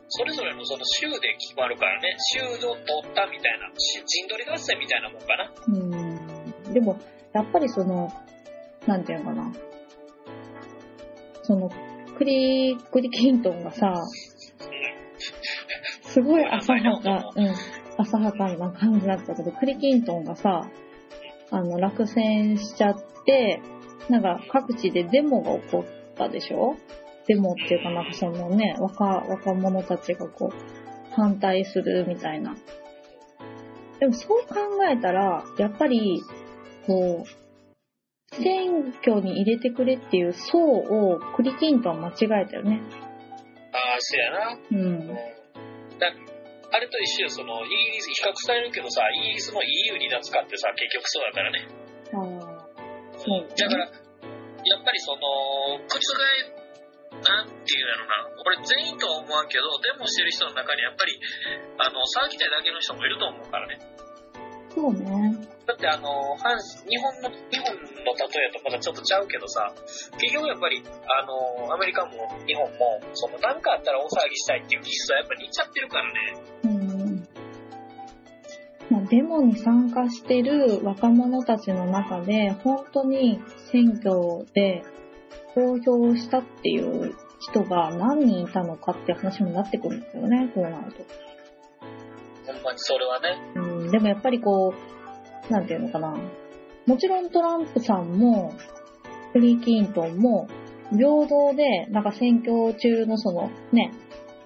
[0.09, 3.71] それぞれのその州で決まるからね、州を取ったみたいな、
[4.05, 5.53] 陣取り合戦みたいなもんかな。
[5.67, 6.73] うん。
[6.73, 6.99] でも、
[7.33, 8.11] やっぱりその、
[8.87, 9.51] なんていうのかな。
[11.43, 11.69] その、
[12.17, 13.93] クリ、クリキントンがさ、
[16.03, 17.53] すごい浅はか、うん、
[17.97, 20.67] 浅はかな感じだったけど、クリキントンがさ、
[21.51, 23.61] あの、落選しちゃって、
[24.09, 26.75] なんか各地でデモが起こったでしょ？
[27.27, 32.55] デモっていうかなんかそのね、若、若者たちがこう、反対するみたいな。
[33.99, 34.55] でもそう考
[34.89, 36.21] えたら、やっぱり、
[36.87, 37.40] こう、
[38.31, 42.81] 選挙に入れてくれっていう層をクリキントンは間違えたよね。
[43.73, 44.57] ああ、そうやな。
[44.71, 45.07] うん。
[45.07, 45.15] だ
[46.73, 51.67] あれと一緒よ、その、イギリス、比較されるけどさ、イギリスも EU 離脱かってさ、結局そうだからね。
[52.13, 55.99] ああ、そうだから、やっぱりその、覆
[57.11, 61.19] なんていうだろうな、これ全員とは思わんけど、デモしてる人の中にやっぱり、
[61.77, 63.79] あの、騒ぎたいだけの人もいると思うからね。
[64.73, 65.35] そうね。
[65.71, 69.73] だってあの、反日本の、日本の例えとまたちょっとちゃうけどさ、
[70.19, 72.11] 結局やっぱり、あの、アメリカも
[72.45, 76.19] 日本も、その、なんかあったら大騒ぎしたいっていう気質はやっぱり似ちゃってるからね。
[76.63, 77.27] うん。
[78.89, 83.39] まあ、デモに参加してる若者たちの中で、本当に
[83.71, 84.83] 選挙で
[85.55, 91.05] 投票したっていう人が何人いたのかって話になってくるんですよね、こうなると。
[92.51, 93.37] ほんまにそれはね。
[93.55, 95.00] うん、でもやっぱりこう、
[95.49, 96.15] なんていうのかな。
[96.85, 98.53] もちろんトランプさんも、
[99.33, 100.47] フリー・キントンも、
[100.91, 103.91] 平等で、なんか選挙中のそのね、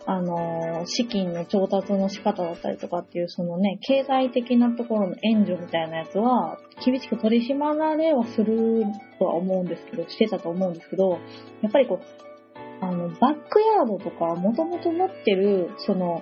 [0.07, 8.83] あの資金の調達の仕方だったりとかっていう、そのね、経済的なところの援助みたいなやつは、厳しく取り締まられはする
[9.17, 11.17] とは思うんですけど、してたと思うんですけど、
[11.61, 16.21] やっぱりこう、あの、バックヤードとか、もともと持ってる、その、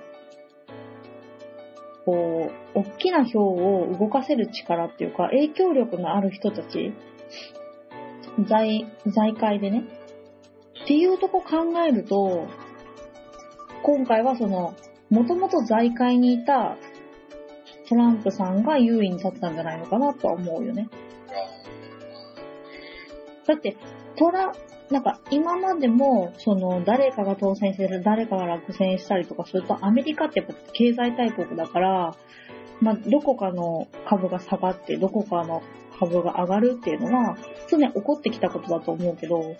[2.04, 6.92] こう、大きな票を動かせる力っていうか、影響力のある人たち、
[8.46, 9.84] 財、財界でね、
[10.84, 12.46] っていうとこ考えると、
[13.82, 14.74] 今回はその、
[15.10, 16.76] もともと財界にいた
[17.88, 20.88] トランプさんが優位に立ったんじゃないのかなとは思うよね。
[23.46, 23.76] だって、
[24.16, 24.52] トラ、
[24.94, 32.14] なんか今までも、その誰かが当選する、誰かが落選したりとかすると、アメリカってやっぱ経済大国だから、
[32.80, 35.64] まあ、どこかの株が下がって、どこかの
[35.98, 37.36] 株が上がるっていうのは、
[37.68, 39.56] 常に起こってきたことだと思うけど、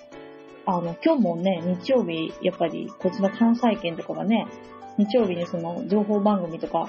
[0.67, 4.47] あの、今日もね、日曜日、やっぱり、こっちの関西圏とかがね、
[4.99, 6.89] 日曜日にその情報番組とか、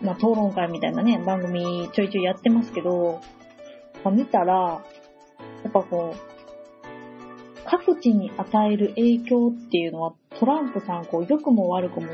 [0.00, 3.20] まあ、討論会みたいなね、番組ちょいちょいやってますけど、
[4.02, 4.82] まあ見たら、
[5.62, 6.39] やっぱこう、
[7.70, 12.08] 各地に与える影響っていうのは、トランプさん、こう、良くも悪くも、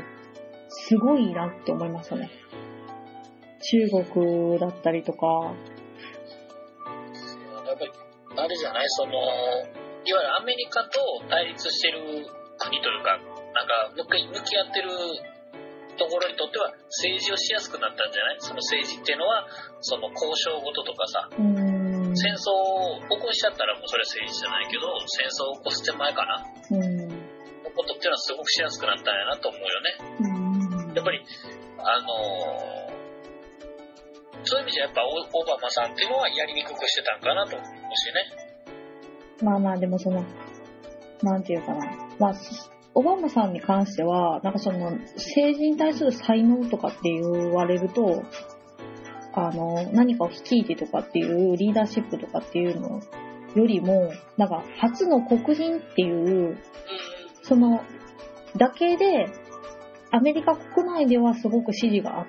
[0.69, 2.29] すごいなって思いましたね。
[3.63, 5.25] 中国だったりとか、
[7.65, 7.91] やっぱり、
[8.37, 9.23] あれじゃないその、いわ
[10.05, 10.89] ゆるアメリカと
[11.27, 12.27] 対立してる
[12.59, 14.89] 国というか、なんか、向き向き合ってる
[15.97, 18.35] ところにとっては政治をしやすくなったんじゃない？
[18.39, 19.47] その政治っていうのは、
[19.81, 21.76] その交渉事とかさ、うーん、
[22.17, 30.89] 戦争を起こしちゃったらもうそれは政治じゃないけど、戦争を起こす手前かなうん、のことっていうのはすごくしやすくなったんやなと思うよね。
[30.89, 31.21] うん、やっぱり、
[31.79, 32.87] あのー
[34.43, 37.75] そういう意味じゃやっぱオオバマさんっていうのはやりにくくしてたんかなと思うし
[38.13, 38.47] ね。
[39.43, 40.23] まあまあでもその、
[41.21, 41.85] なんていうかな。
[42.19, 42.33] まあ、
[42.93, 48.23] オバマさんに関しては、なんかその、政治に対する才能とかって言われると、
[49.39, 53.01] あの、何かを率いてとかっていうリーダーシップとかっていうの
[53.55, 56.57] よりも、なんか初の黒人っていう、
[57.43, 57.81] その、
[58.57, 59.27] だけで、
[60.09, 62.27] アメリカ国内ではすごく支持があっ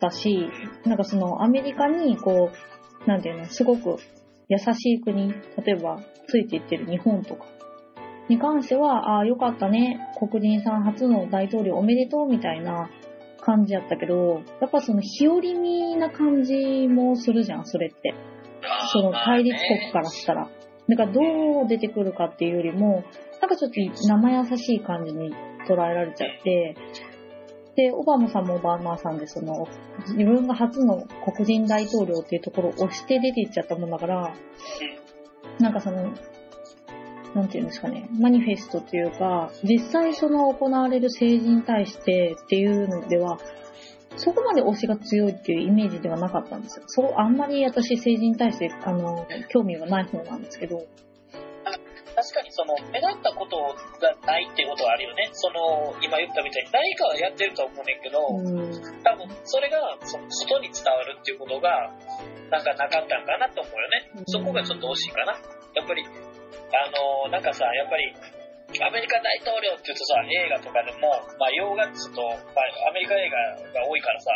[0.00, 0.48] たし、
[0.86, 2.50] なんかそのアメリカにこ
[3.04, 3.98] う、なんていうの、すごく
[4.48, 7.44] 優しい国、例えばついていってる日本とか
[8.28, 12.88] に関しては、ああ、よかったね、黒人さん初の大統領おめでとうみたいな
[13.44, 18.14] 感じやったけど、やっぱその日和見な感じもするじゃん、それって。
[18.92, 20.48] その対立国からしたら。
[20.88, 21.20] だからど
[21.64, 23.04] う出てくるかっていうよりも、
[23.40, 25.34] なんかちょっと生優しい感じに
[25.68, 26.76] 捉えられちゃって、
[27.76, 29.66] で、オバマさんもオバマさんで、その、
[30.06, 34.34] 自分が初の黒人大統領っていうところを押して出ていっちゃったもんだから、
[35.58, 36.12] なんかその、
[37.34, 43.38] なんていうんですかね、マニフェストというか、実際その行われる政治に対してっていうのでは、
[44.16, 46.84] そこまで推しが強いっていうイメージではなかったんですよ。
[46.86, 50.86] そう、あんまり私政治に対して、あの、興味がない方なんですけど。
[51.64, 55.28] 確確かにその目立ったことがないっていうことはあるよね。
[55.32, 59.02] その、今言ったみたいに何かはやってると思うねんけど、うん。
[59.02, 61.92] 多分それがその外に伝わるっていうことが
[62.50, 64.24] なんかなかったんかなと思うよね。
[64.26, 65.32] そこがちょっと惜しいかな。
[65.74, 66.06] やっぱり、
[66.74, 68.10] あのなんかさ、やっぱり、
[68.82, 74.30] アメリカ大統領って言うとさ、映画とかでも、まあ、洋画っつうと、まあ、アメリカ映画が多いからさ、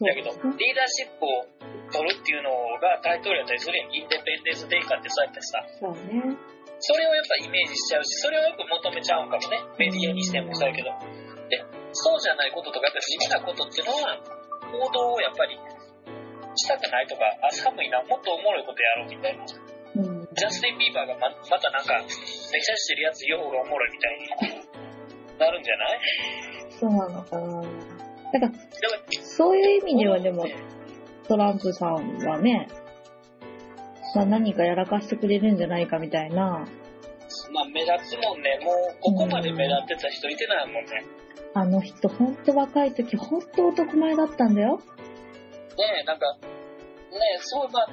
[0.00, 1.44] だけど、リーダーシップを
[1.92, 3.92] 取るっていうのが大統領やったりするやん。
[3.92, 6.54] インデペンデンスデーカってそうやってさ、そうね。
[6.80, 9.60] それをやっぱイメージしちゃうし、それをよく求めちゃうんかもね。
[9.78, 10.90] メディアにしてもそうやけど。
[11.48, 11.60] で、
[11.92, 14.16] そうじゃないこととか、やっぱ地味なことっていうのは、
[14.72, 15.58] 行動をやっぱり
[16.56, 19.44] したくないとか、あ、寒いな、もっとおもろいことやろうみたいな。
[20.34, 20.36] うん。
[20.36, 26.00] ジャスティン・ビーバーがままたなんか、めちゃしてるやつ言う方がおもろいみたいになるんじゃない？
[26.70, 27.62] そうなのかな。
[28.32, 28.52] だから、
[29.22, 30.46] そういう意味ではでも、
[31.28, 32.68] トランプさんはね、
[34.14, 36.66] まあ何かやらかしてくれるんじゃないかみたいな、
[37.52, 38.58] まあ目立つもんね。
[38.62, 40.90] もう、ここまで目立ってた人いてないもんね。
[40.90, 41.04] ね
[41.54, 44.80] あの人ほんと若い時ほんと男前だったんだよ。
[46.00, 46.42] え、なんか、ね
[47.36, 47.88] え、そう、まあ、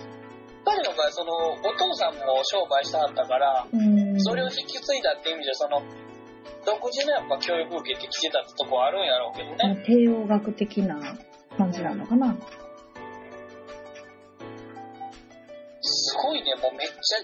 [0.64, 4.20] 彼の場合、その、お父さんも商売してはったから、うん。
[4.22, 5.82] それを引き継いだっていう意味で、その、
[6.66, 9.84] 独自のやっぱ教育を受けてきてたってとこはあるんやろうけどね。
[9.84, 11.18] 帝王学的な
[11.58, 12.38] 感じなのかな。
[15.82, 17.20] すごいね、もうめっちゃ、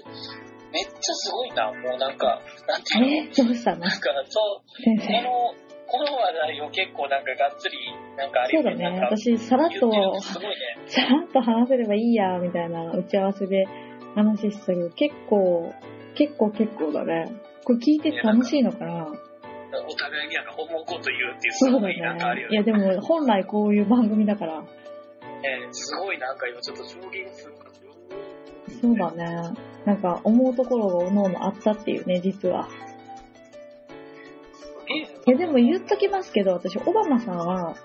[0.71, 3.31] めっちゃすごいな、もうなんか、なんていうの？
[3.31, 3.43] え？
[3.45, 3.81] どうしたの？
[3.81, 4.63] なんか、そう。
[4.99, 7.77] この、この話題を結構なんかがっつり、
[8.17, 8.99] なんかあるそうだね。
[8.99, 9.97] 私、さらっとね。
[10.85, 13.65] さらっと話せればいいや、みたいな打ち合わせで
[14.15, 15.73] 話したけど、結構、
[16.15, 17.31] 結構結構だね。
[17.63, 19.07] これ聞いて楽しいのかな？
[19.85, 22.43] お互いになんか思うこと言うっていう、すそうだごいなんかあるね。
[22.43, 22.55] よね。
[22.55, 24.67] いや、でも、本来こういう番組だから、ね
[25.71, 27.67] すごいなんか今ちょっと衝撃するか
[28.81, 29.25] そうだね。
[29.85, 32.67] なんか、思うところがおのおのあったっていうね、実は。
[34.89, 37.75] えいや、でも言っときますけど、私、オバマさんは、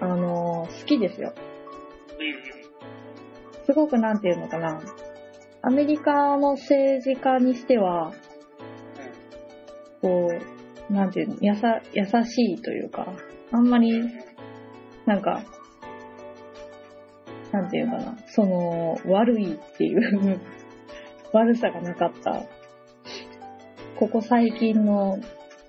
[0.00, 1.32] あのー好きですよ。
[3.64, 4.80] すごくなんていうのかな。
[5.62, 8.12] アメリカの政治家にしては、
[10.00, 10.30] こ
[10.90, 13.12] う、なんていうの、やさ、優しいというか、
[13.50, 14.02] あんまり、
[15.04, 15.42] なんか、
[17.52, 20.40] なんていうのかな、その、悪いっていう
[21.32, 22.42] 悪さがなかった。
[23.98, 25.18] ここ最近の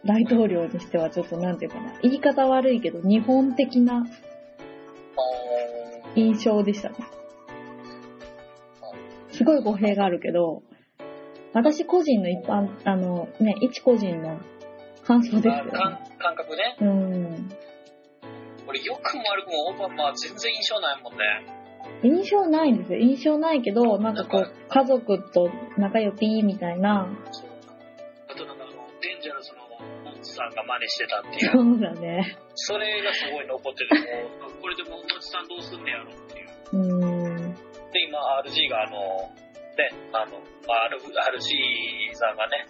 [0.05, 4.05] 大統領にしてはちょっとなんていうかな、言い方悪いけど、日本的な
[6.15, 6.95] 印象でしたね。
[9.31, 10.63] すごい語弊があるけど、
[11.53, 14.39] 私個人の一般、あの、ね、一個人の
[15.03, 15.71] 感想ですよね。
[15.73, 16.77] あ感感覚ね。
[16.81, 17.49] うん。
[18.67, 21.19] 俺、良くも悪くもオバマは全然印象ないもんね。
[22.03, 22.99] 印象ないんですよ。
[22.99, 27.07] 印象ないけど、なんかこう、家族と仲良くいいみたいな。
[27.31, 27.56] そう
[30.37, 31.51] さんが真似してたっていう。
[31.51, 32.37] そうだね。
[32.53, 33.97] それがすごい残ってて、
[34.39, 36.47] もうこれでもモンツさんどうすんねやろっていう。
[36.73, 37.53] うん。
[37.91, 39.33] で、今、RG があの、
[39.77, 42.65] ね、あの、RG さんがね、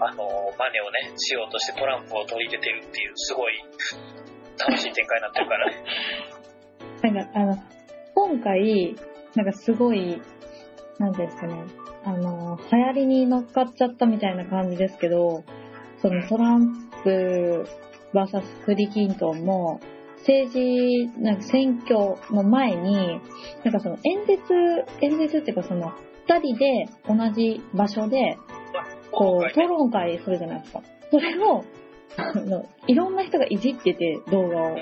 [0.00, 3.54] あの、真似をね、しようとしてトランプを取り入れてるっていう、すごい
[4.58, 5.84] 楽しい展開になってるからね。
[7.14, 7.56] なんか、あの、
[8.14, 8.96] 今回、
[9.34, 10.20] なんかすごい、
[10.98, 11.64] なんですかね、
[12.04, 15.44] あの、流行りに乗っかっちゃったみたいな感じですけど、
[15.98, 17.66] そのトランプ
[18.12, 19.80] VS クリキントンも、
[20.18, 23.20] 政治、なんか選挙の前に、
[23.64, 24.54] なんかその演説、
[25.02, 25.92] 演説っていうかその、
[26.26, 28.38] 二人で同じ場所で、
[29.12, 30.82] こう、討ね論会するじゃないですか。
[31.10, 31.64] それを、
[32.16, 34.68] あの、いろんな人がいじってて、動画を。
[34.68, 34.76] うん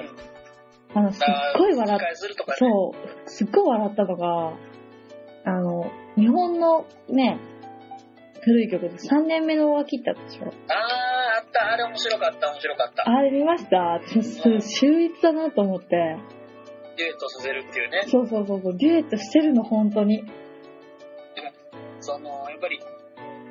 [0.94, 1.24] あの、すっ
[1.58, 2.56] ごい笑っあー吹き替えするとかね。
[2.58, 4.52] そう、すっごい笑ったのが、
[5.44, 7.38] あの、日本のね、
[8.42, 11.11] 古い曲で3年目の脇ってあったでしょあ
[11.42, 13.02] った、あれ面白かった、面白かった。
[13.08, 13.76] あれ見ました？
[14.00, 16.16] 私、す秀逸だなと思って。
[16.96, 18.02] デュエットさせるっていうね。
[18.06, 20.24] そうそうそうそう、デュエットしてるの、本当に。
[22.00, 22.80] その、やっぱり、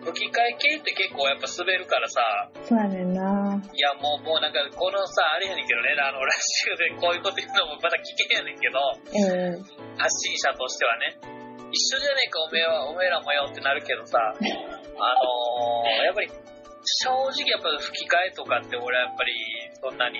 [0.01, 2.21] 吹き替え系って結構やっぱ滑るからさ、
[2.63, 3.61] そうやねんな。
[3.73, 8.81] いやもう、もうなんか、このさ、あれやねんけどね、あの、ラジオでこういうこと言うのもまだ危険やねんけど、
[9.13, 9.61] えー、
[9.97, 11.17] 発信者としてはね、
[11.71, 16.29] 一緒じゃねえか、おめえは、おめえらもよってなるけどさ、あのー、やっぱり、
[16.83, 19.33] 正直やっぱ吹き替えとかって俺はやっぱり、
[19.81, 20.17] そんなに、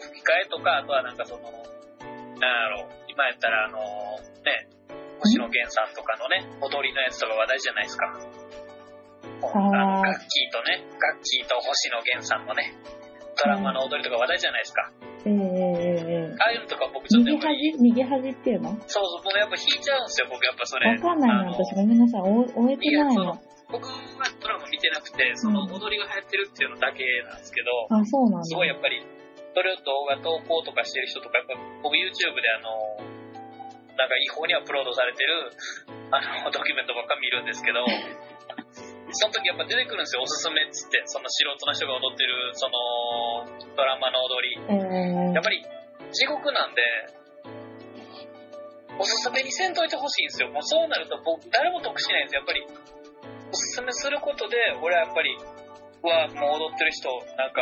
[0.00, 3.78] 吹き替えとか、あとはなんかその、なんやろ、今やったらあの
[4.42, 4.66] ね、
[5.20, 8.06] 星野源さんとかのね、踊りのやつとか話題じゃないですか。
[9.42, 12.74] あの、ガッキーとね、ガッキーと星野源さんのね、
[13.38, 14.90] ドラマの踊りとか話題じゃないですか。
[15.24, 18.70] えー、えー、えああいうのとか僕ちょっとやー、っぱり、逃げ恥逃げ恥っていうの？
[18.70, 20.98] わそうそう、僕やっぱ引いちゃうんですよ、僕やっぱそれ。
[20.98, 22.20] かんないの私ごめんなさい。
[22.22, 23.38] お終えてないの。
[23.72, 28.44] 僕はドラマ見ててなくて、その踊りが流行ってるっていうのだけなんですけど、あ、そうなんだ。
[28.44, 29.00] すごいやっぱり、
[29.54, 33.00] それを動画投稿とかしてる人とか、やっぱ僕 YouTube であの、
[33.96, 35.54] なんか違法にアップロードされてる、
[36.10, 37.86] あの、ドキュメントばっか見るんですけど、
[39.14, 44.56] その時やっぱ出てくるんですよ、おすすめっつって、その素人の人が踊ってる、その、ドラマの踊り。
[44.68, 45.64] えーやっぱり、
[46.12, 46.82] 地獄なんで、
[48.98, 50.48] おすすめにせんといてほしいんですよ。
[50.50, 52.40] もうそうなると僕、誰も得しないんですよ。
[52.40, 52.66] やっぱり、
[53.52, 57.60] おすすめすることで、俺はやっぱり、うわ、もう踊ってる人、なんか、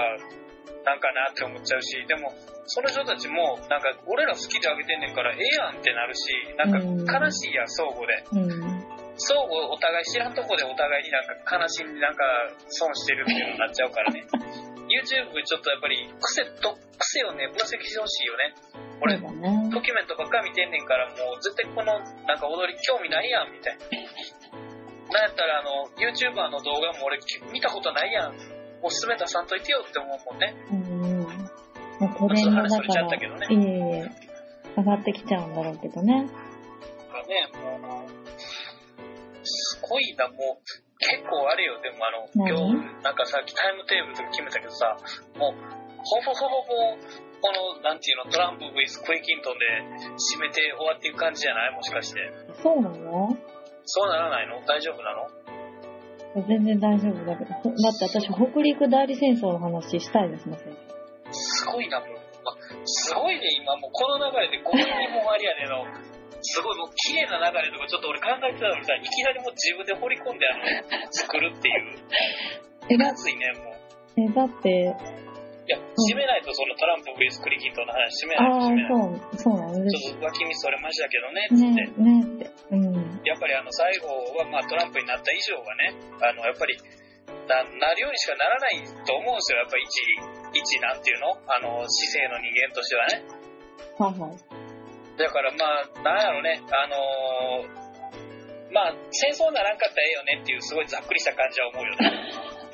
[0.87, 2.33] なんかなって思っちゃうし、でも、
[2.67, 8.25] その人たちも、なんか、俺ら好きであげてんねんから、ええやんってなるし、なんか、悲しいやん、相互で。
[8.33, 9.01] うん。
[9.21, 12.25] 相互お互い知らんとこでお互いになんか悲しんでなんか
[12.69, 14.25] 損してるっていうのになっちゃうからね
[14.89, 18.55] YouTube ちょっとやっぱり癖と癖をね分析してほしいよね
[19.01, 19.17] 俺。
[19.17, 23.87] ドキュメントばっかり見てんねんからもう絶対このなんか踊り興味ないやんみたいな
[25.13, 27.19] なんやったらあの YouTuber の動画も俺
[27.53, 28.35] 見たことないやん。
[28.83, 30.55] おすすめ出さんといてよって思うもんね。
[30.71, 31.21] うん。
[32.01, 33.47] まあ、トレンドだちょっと話それちゃから、ったけどね。
[33.51, 33.63] いえい
[34.07, 34.11] え、
[34.79, 36.15] 上がってきちゃうんだろうけどね。
[37.13, 38.09] がねもう
[39.45, 40.65] すごいなもう
[40.99, 41.81] 結構あれよ。
[41.83, 42.73] でもあの何？
[42.73, 44.97] 今日なんかさっきタイムテーブルとか決めたけどさ
[45.37, 45.55] もう
[46.05, 47.05] ほぼほぼもう
[47.43, 51.75] このなんていうのトランプ VS クイキントンで締めて終わっていく感じじゃない？
[51.75, 52.21] もしかして。
[52.63, 53.37] そうなの？
[53.85, 54.61] そうならないの？
[54.67, 55.29] 大丈夫なの？
[56.47, 57.55] 全然大丈夫だけど。
[57.55, 61.33] ほ だって私、北陸代理戦争の話したいですもん、先生。
[61.33, 62.09] すごいなもう、
[62.45, 62.53] ま、
[62.85, 65.85] すごいね今もうこの流れでこの日本ありやねの
[66.43, 70.65] すごいもう綺麗な流れとかちょっと俺考えてたのにさいきなりもう自分で掘り込んであの
[71.13, 71.99] 作るっていう
[72.89, 73.81] え、だまずいねもう
[74.17, 78.91] えだって、いや、締めないとそのトランプ VS クリキントンの話締めあないと締めない。
[78.91, 81.55] あ、そう、そうなの嬉しちょっと脇見それましたけどね、い。
[81.55, 82.51] つねって。、ねって。
[82.71, 83.00] うん。
[83.25, 86.77] やっぱりあの最後はまあトランプになった以上はね、あのやっぱり
[87.49, 91.37] ななるようにしかならないと思うんですよ、やっぱり一、一なんていうの？
[91.47, 93.23] あの市政の人間としてはね。
[93.99, 94.37] はいはい。
[95.19, 97.91] だからまあ、なんやろね、あのー
[98.73, 102.13] まあ戦争ならんかったらええよねっていうすごいざっくりした感じは思うよね。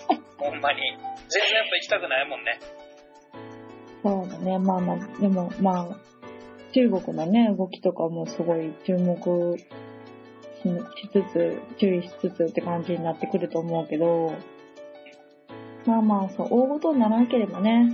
[0.39, 0.81] ほんまに。
[1.29, 2.61] 全然やっぱ行きたくないもんね。
[4.03, 4.59] そうだね。
[4.59, 5.97] まあまあ、でも、まあ、
[6.73, 9.57] 中国のね、動きとかもすごい注目
[10.67, 14.35] ししつつ、注意しつつって感じになってくると思うけど、
[15.87, 17.91] まあまあ、そう、大ごとにならなければね、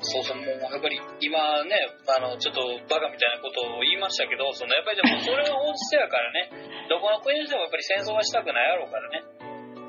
[0.00, 1.74] そうそう、もうやっぱり今ね、
[2.06, 6.50] あの、ちょっとバカみたいなことを言いましたけど、そのやっぱりでもそれが本質やからね、
[6.88, 9.24] どこの国にしてもやっぱり戦争はしたくないやろうからね。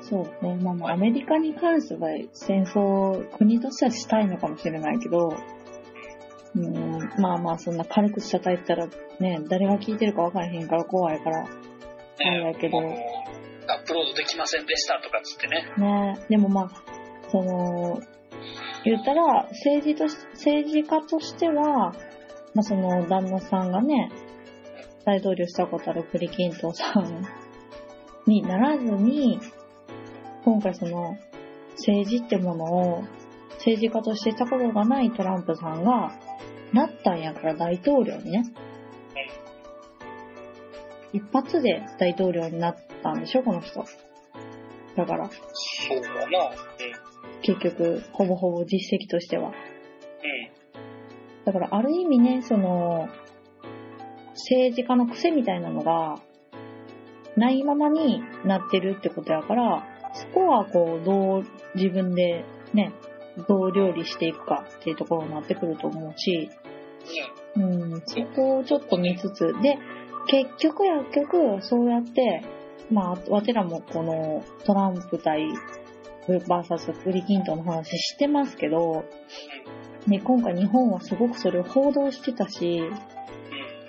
[0.00, 0.56] そうね。
[0.62, 5.57] まあまあ、アメリカに関しては戦争、国としてはしたいのかもしれないけど、うん、
[7.16, 8.86] まあまあ、そんな軽く叩いてたら
[9.20, 12.84] ね、誰が聞いてるか分からへんから怖いから、あれやけどアッ
[13.86, 15.72] プロードできませんでしたとかっつってね。
[15.76, 16.70] ねでもまあ、
[17.30, 18.00] その、
[18.84, 21.92] 言ったら、政治とし、政治家としては、
[22.54, 24.10] まあその旦那さんがね、
[25.04, 27.26] 大統領したことあるクリキントンさん
[28.26, 29.40] にならずに、
[30.44, 31.16] 今回その、
[31.76, 33.02] 政治ってものを、
[33.58, 36.12] 政治家としてしたことがないトランプさんが、
[36.72, 38.44] なったんやから大統領にね。
[41.12, 43.84] 一発で大統領になったんでしょ、この人。
[44.96, 46.50] だから、そうだな。
[47.42, 49.48] 結局、ほぼほぼ実績としては。
[49.48, 49.54] うん。
[49.54, 49.54] うん。
[51.44, 53.08] だから、ある意味ね、その、
[54.34, 56.16] 政治家の癖みたいなのが、
[57.36, 61.44] ないままになってるってことやから、そこはこう、どう
[61.76, 62.92] 自分でね、
[63.46, 66.50] どう料理していくかっていうところになってくると思うし、
[67.56, 69.78] うん、そこをちょっと見つつ、で、
[70.26, 72.42] 結局薬局、そうやって、
[72.90, 75.48] まあ、わてらもこのトランプ対
[76.46, 79.04] バーサスクリキントンの話してますけど、
[80.06, 82.82] ね、今回日本はすごくそれを報道してたし、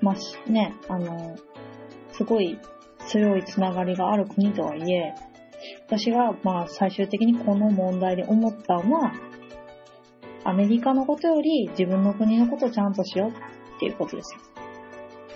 [0.02, 1.38] まあね、あの、
[2.14, 2.58] すごい
[3.08, 5.14] 強いつながりがある国とはいえ、
[5.88, 9.14] 私がまあ最終的にこの問題で思ったのは、
[10.50, 14.42] アメリカのことより自分の国のことをちゃんとしようっていうことですよ。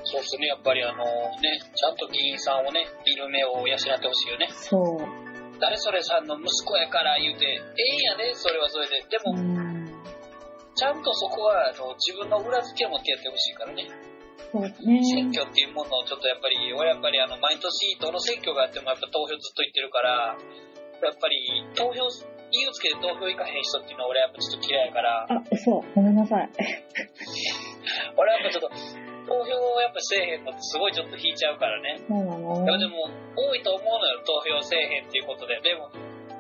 [0.04, 4.50] そうですね、やっぱりあのね、ちゃんと議員さんをね、見る目を養ってほしいよね。
[4.50, 4.98] そう。
[5.62, 9.06] 誰それさんの息子やから言うて、ええんやで、それはそれで。
[9.06, 9.88] でうも、ん。
[10.76, 13.88] ちゃんとそこはあの自分の裏付けを持ってやってほしいからね。
[14.52, 14.74] そうね。
[15.14, 20.36] 選挙っていうものをちょっとやっぱり、俺やっぱりあの、毎年どの選挙があってもやっぱ投票ずっと行ってるから、
[21.06, 22.10] やっぱり投票、
[22.74, 25.84] つけて投票行かへん人っていうのは俺やっぱちょっと嫌いやから、あ、そう。
[25.96, 26.50] ごめんなさい。
[28.18, 28.70] 俺やっぱちょっと、
[29.28, 32.00] 投票をやっぱせえへんのってすごいちょっと引いちゃうからね。
[32.08, 33.08] そうなのでも、
[33.38, 35.60] 多いと思うのよ、投票せえへんっていうことで。
[35.62, 35.90] でも、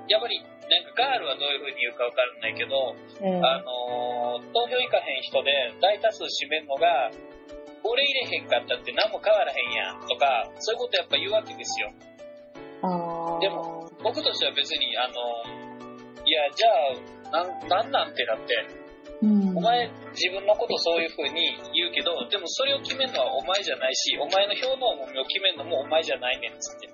[0.08, 7.12] やっぱり、なんかガールはどういう風に言うかわからないけど、えーあのー投票行かへん人で大多数占めんのが、
[7.84, 11.92] 俺入れへんかったって何も変わらへんやんとか、そういうことやっぱ言うわけですよ。
[13.40, 15.14] でも僕としては別に、あの
[16.26, 16.70] いや、じゃ
[17.30, 18.84] あ、なん、なんなんてなって、
[19.22, 26.90] うん、お前自分のことそういう風に言うけど、でもそれを決めるのはお前じゃないし、お前の票の重みを決めるのもお前じゃないねんっつって。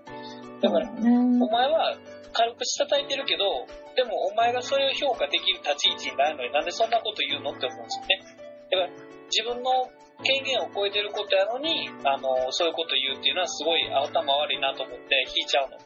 [0.61, 1.09] だから、そうだね
[1.41, 1.97] お前は
[2.33, 3.65] 軽くしたたいてるけど、
[3.95, 8.21] でもお前がそれを評価できる立ち位置になるのになんでそんなこと言うのって思うんですよね。
[8.69, 8.89] だから
[9.29, 9.89] 自分の
[10.23, 15.77] 権限を超えてることやのに、あの、そういうこと言うっていうのはすごい頭悪いなと思って引いちゃうの。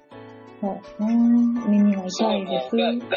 [0.59, 1.82] そうね。
[2.05, 2.75] い痛いです。
[2.75, 3.07] ガガールのね、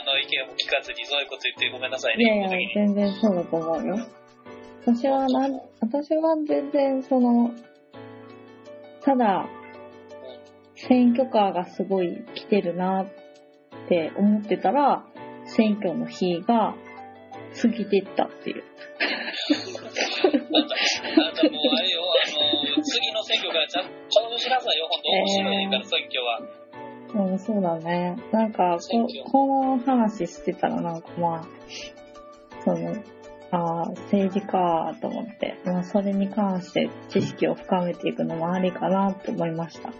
[0.00, 2.62] あの意見も聞かずにそういうこと言ってごめんなさいいやいね。
[2.62, 3.96] や、全然そうだと思うよ。
[4.86, 7.50] 私はなん、私は全然その、
[9.04, 9.46] ただ、
[10.74, 15.04] 選挙カーがすごい来てるなって思ってたら、
[15.44, 16.74] 選挙の日が
[17.60, 18.62] 過ぎてったっていう。
[18.62, 20.74] あんた、
[21.26, 23.84] あんたもうあれよ、あの、次の選挙からちゃん
[24.30, 26.59] としなさいよ、本当面白いから、選挙は。
[27.14, 28.16] うん、そうだね。
[28.32, 31.44] なんかこ、この話してたらなんかまあ、
[32.64, 32.94] その、
[33.50, 39.92] ああ、政治かと思って、まあ、それに関して知識を深めていくのもありかなと思いました。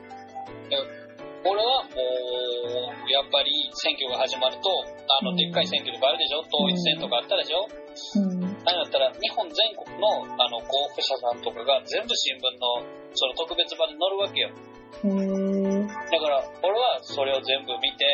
[1.42, 8.44] 俺はもう、やっぱり選挙が始まると、あの、うんでっかい選挙とかあるでしょ統一選とかあったでしょうん。
[8.44, 12.84] あれだったら、日本全国の、あの、候補者さんとかが全部新聞の、
[13.16, 14.50] その特別版で載るわけよ。
[14.90, 18.04] だから、俺はそれを全部見て、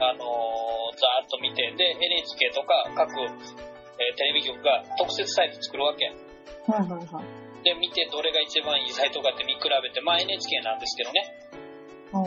[0.00, 6.06] あのーざーっと見て、で、NHK とか各、えーテレビ局が特設サイト作るわけ。
[6.66, 7.64] はいはいはい。
[7.64, 11.32] で、見てどれが一番いいサイトかって見比べて、まあ NHK なんですけどね。
[12.12, 12.18] あ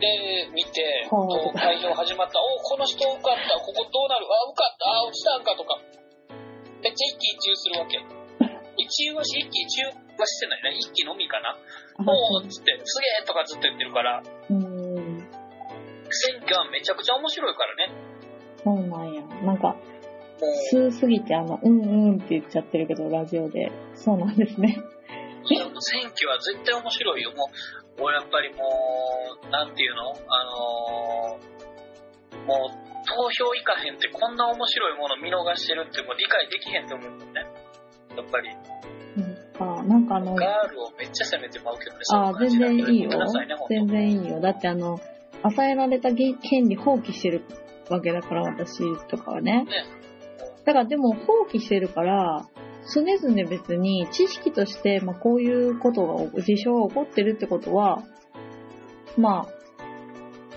[0.00, 1.06] で、見て、
[1.54, 2.38] 開票始まった。
[2.40, 3.58] おこの人受かった。
[3.58, 4.26] ここどうなる？
[4.26, 4.90] あ、受かった。
[4.90, 5.78] あ、落ちたんかとか。
[6.82, 7.98] めっちゃ一喜一憂するわけ。
[8.82, 10.78] 一憂はし、一喜一憂はしてないね。
[10.78, 11.50] 一喜のみかな。
[11.50, 11.56] あ
[12.00, 15.18] おーっつって、すげーとかずっと言ってるから、うん。
[16.10, 17.92] 選挙はめちゃくちゃ面白いからね。
[18.62, 19.22] そうなんや。
[19.42, 19.76] なんか、も
[20.40, 23.70] う、通すぎてあの、うんうんって言っちゃってるけど、ラジオで。
[23.94, 24.78] そうなんですね。
[25.46, 27.32] いやもう選挙は絶対面白いよ。
[27.32, 27.44] も
[27.98, 28.64] う、俺やっぱりも
[29.46, 30.10] う、なんていうの？
[30.10, 32.74] あのーもう、
[33.06, 37.44] 投票行かへんってこんな面白いもの見逃してるってもう理解できへんと思うもんね。
[38.16, 38.48] やっぱり、
[39.86, 41.98] なんか、あの、ガールをめっちゃ責めてまうけどね。
[42.12, 43.10] ああ、全然いいよ
[43.68, 44.40] 全然いいよ。
[44.40, 45.00] だってあの、
[45.42, 47.42] 与えられた権利放棄してる
[47.90, 49.64] わけだから、私とかはね。
[49.64, 49.66] ね
[50.64, 52.46] だからでも放棄してるから、
[52.92, 58.02] 常々別に知識として、まあこういうことが、事象が起こってるってことは、
[59.16, 59.54] まあ、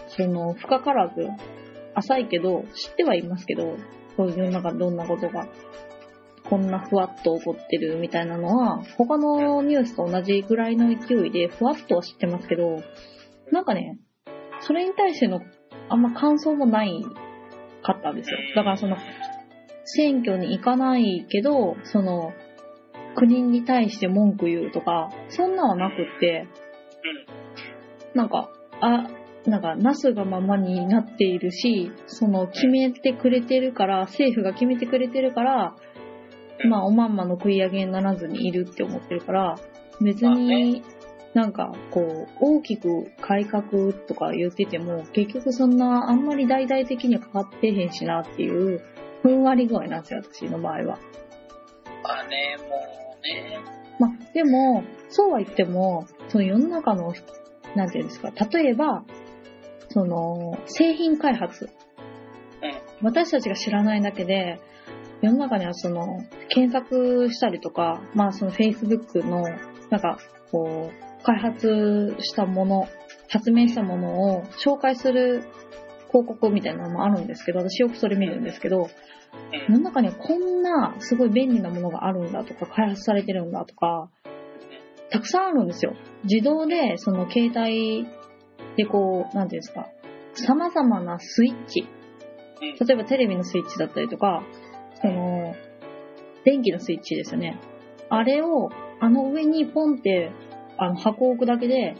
[0.10, 1.28] その、深からず、
[1.94, 3.76] 浅いけど、知ってはいますけど、
[4.16, 5.48] そういうなんかどんなことが、
[6.50, 12.82] こんなふわっと起こってるみたいなのは、他のニュースと同じぐらいの勢いで、ふわっとは知ってますけど、
[13.52, 14.00] なんかね、
[14.62, 15.42] それに対しての
[15.90, 17.06] あんま感想もない
[17.84, 18.38] かったんですよ。
[18.56, 18.98] だからその、
[19.84, 22.34] 選挙に行かないけど、その、
[23.16, 26.48] 国に対して文句言うとか、そんなんはなくって、
[28.14, 28.50] なんか、
[28.82, 29.08] あ、
[29.46, 35.76] なんか、なすがままになっているし、その、決めてくれてるから、政府が決めてくれてるから、
[36.66, 39.60] まあ、おまんまの食い上げにならずにいるって思ってるから、
[40.02, 40.84] 別まあに、
[41.34, 48.82] なんか、こう、大きく改革とか言ってても、結局そんな、あんまり大々的にはかかってへんしなっていう、
[49.22, 51.00] ふんわり具合なんですよ、私の場合は。
[52.04, 53.60] まあね、もうね。
[54.00, 57.14] まあ、でも、そうは言っても、その世の中の、
[57.76, 59.04] なんていうんですか、例えば、
[59.90, 61.70] その、製品開発。
[63.02, 64.60] 私たちが知らないだけで、
[65.22, 69.44] 世の中にはその、検索したりとか、まあその Facebook の、
[69.90, 70.20] なんか、
[70.52, 72.88] こう、開発したもの、
[73.30, 75.44] 発明したものを紹介する
[76.10, 79.74] 広告みたいなのもあるんですけど、私よくそれ見るんですけど、うん。
[79.74, 84.10] 世の中にはこんなすごい便利なものがあるんだとか、開発されてるんだとか、
[85.10, 85.94] たくさんあるんですよ。
[86.24, 88.08] 自動で、その携帯
[88.76, 89.88] でこう、なんていうんですか、
[90.34, 91.82] 様々なスイッチ。
[91.82, 91.98] うん
[92.60, 94.42] 例えばテレビのスイッチだったりとか、
[95.02, 95.56] その、
[96.44, 97.60] 電気のスイッチですよね。
[98.10, 98.70] あれを、
[99.00, 100.32] あの上にポンって、
[100.78, 101.96] あの箱を置くだけで、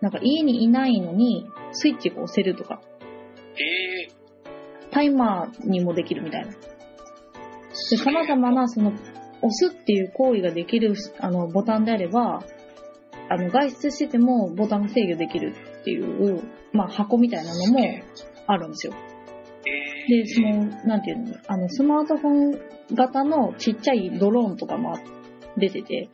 [0.00, 2.80] なんか家にいないのに、スイッチが押せるとか、
[3.56, 4.24] ええ
[4.90, 6.52] タイマーにもできるみたいな。
[6.52, 8.92] で、様々な、その、
[9.42, 12.44] 押すっていう行為ができる、あの、ボタンであれば、
[13.28, 16.42] あの、外出しててもボタンが制御できるっていう、
[16.72, 17.80] まあ、箱みたいなのも
[18.46, 18.94] あるんですよ。
[20.08, 22.60] えで、その、なんていうの、あの、スマートフォン
[22.94, 24.98] 型のちっちゃいドローンとかも
[25.56, 26.08] 出てて、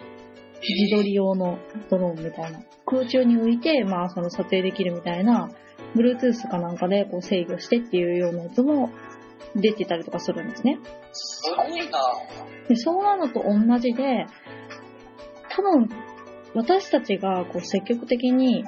[0.63, 2.61] 自撮り用のドローンみたいな。
[2.87, 5.51] 空中に浮いて、まあ、その撮影できるみたいな、
[5.97, 8.91] Bluetooth かなんかでこう制御してっていうようなやつも
[9.57, 10.79] 出てたりとかするんですね。
[11.13, 11.99] すごいな
[12.69, 14.27] で、そうなのと同じで、
[15.49, 15.89] 多分、
[16.55, 18.65] 私たちがこう積極的に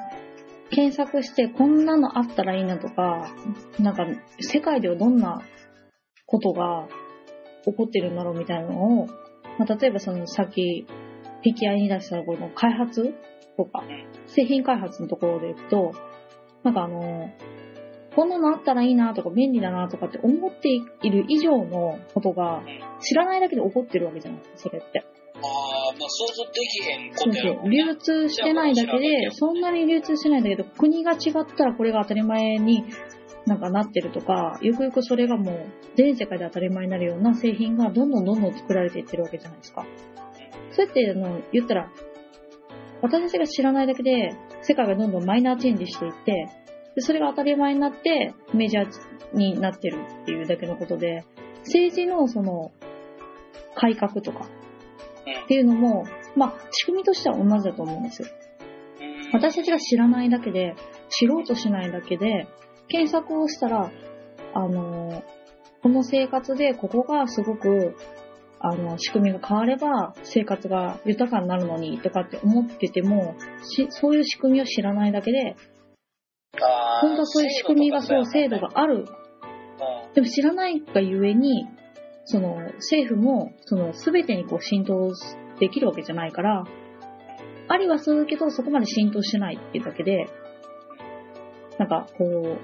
[0.72, 3.34] 検索してこんなのあったらいいなとか、
[3.78, 4.06] なんか
[4.40, 5.42] 世界ではどんな
[6.26, 6.88] ことが
[7.64, 9.06] 起こってるんだろうみたいなのを、
[9.58, 10.86] まあ、例えばそのさっき
[11.44, 13.14] PKI に出したこの開発
[13.56, 13.84] とか、
[14.26, 15.92] 製品開発のところでいくと、
[16.64, 17.30] なんかあの、
[18.16, 22.62] こんなのあったらいいなとか便利だなとかって思っている以上のことが
[23.00, 25.04] 知らないだけで起こってるわけじゃないですか、それって。
[25.42, 27.70] ああ、まあ想像できへんこそうそう。
[27.70, 32.84] 流通してないだけで、そんなに流通してないんだけど、国が違ったらこれが当たり前に
[33.46, 35.66] なんかなってるとか、よくよくそれがもう
[35.96, 39.84] 全世界で当たり前になるような製品がどんどんどんどん作られていってるわけじゃないですか。
[40.70, 41.90] そうやってあの言ったら、
[43.02, 46.48] 私たちが知らないだけで、世界がどんどんマイナーチェンジしていって、
[46.94, 51.24] でそれが当たり前になってメジャーになってるっていうだけのことで、
[51.64, 52.70] 政治のその
[53.74, 54.48] 改革とか
[55.44, 56.04] っていうのも、
[56.36, 58.28] まあ仕組みとしては同じだと思うんですよ。
[59.32, 60.74] 私たちが知らないだけで、
[61.08, 62.48] 知ろうとしないだけで、
[62.88, 63.90] 検索をしたら、
[64.54, 65.22] あの、
[65.82, 67.96] この生活でここがすごく、
[68.60, 75.56] あの、仕組みが変われば生活が豊かになるのにとかって思ってても、しそういう仕組みを知らないだけで、
[77.00, 78.98] 本当はそういう仕組みがそう、制度がある。
[78.98, 79.22] うん
[80.14, 81.66] でも知らないがゆえに、
[82.24, 85.12] その政府も、その全てにこう浸透
[85.58, 86.64] できるわけじゃないから、
[87.68, 90.26] ありはするけど、そこまで浸透してないっていうだけで、
[91.78, 92.58] なんかこ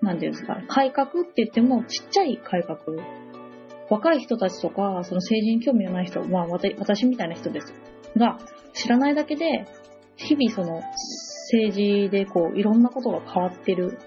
[0.00, 2.78] う、なんていうんですか、改革って言ってもちっちゃい改革。
[3.90, 7.72] 若い人たちとか、その政治に興味がない人、まあ私みたいな人です。
[8.16, 8.38] が、
[8.72, 9.66] 知らないだけで、
[10.16, 10.80] 日々その
[11.52, 13.98] 政治でこう、いろんなことが変わってる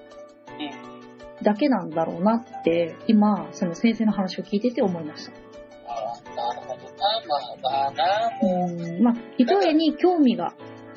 [1.46, 5.32] だけなんだろうなって、今、その先生の話を聞いてて思いました。
[5.88, 6.98] あーなるほどな。
[7.28, 8.72] まあまあな、もう。
[8.72, 10.56] うんまあ、一重に興味が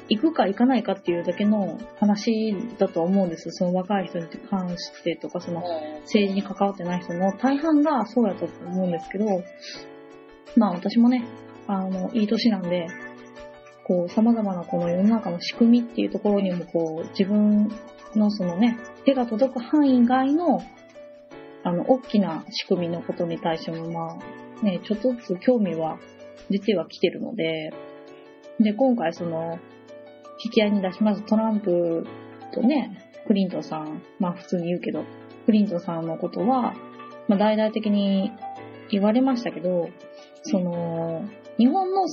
[0.08, 5.60] 行くか行かないかっていうだけの話だとは思うんですその若い人に関してとか、その
[6.04, 9.26] 政治に関わってない人の大半がそうやったと思うんですけど、
[10.56, 11.26] まあ私もね、
[11.66, 12.86] あの、いい年なんで、
[13.86, 17.70] こう、様々なこの世の中の仕組みっていうところにも、こう、自分
[18.14, 18.78] のそのね、
[19.08, 20.60] 手が届く範囲外の、
[21.64, 24.18] あの、大きな仕組みのことに対しても、ま
[24.60, 25.98] あ、ね、ちょっとずつ興味は
[26.50, 27.72] 出てはきてるので、
[28.60, 29.58] で、今回その、
[30.44, 32.06] 引き合いに出しますトランプ
[32.52, 35.04] とね、クリントンさん、まあ普通に言うけど、
[35.46, 36.74] クリントンさんのことは、
[37.28, 38.30] まあ大々的に
[38.90, 39.88] 言われましたけど、
[40.42, 41.24] その、
[41.56, 42.06] 日本の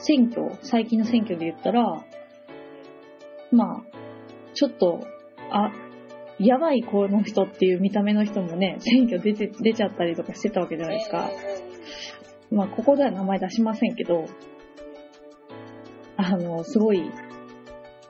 [0.00, 2.04] 選挙、最近の選挙で言ったら、
[3.52, 3.82] まあ、
[4.54, 5.06] ちょっと、
[5.50, 5.72] あ、
[6.40, 11.30] やばいこの人っていう見た目の人もね、選挙出て、出ちゃったりとかしてたわけじゃないですか。
[12.50, 14.24] まあ、ここでは名前出しませんけど、
[16.16, 17.10] あの、すごい、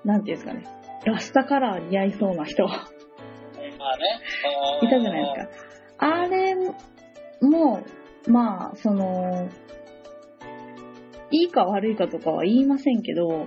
[0.05, 0.65] なんていうんですかね、
[1.05, 4.21] ラスタカラーに合いそうな人、いまあね。
[4.89, 5.67] たじゃないですか。
[5.99, 6.55] あれ
[7.43, 7.81] も、
[8.29, 9.49] まあ、その、
[11.33, 13.47] いいか悪いかとかは言いませんけど、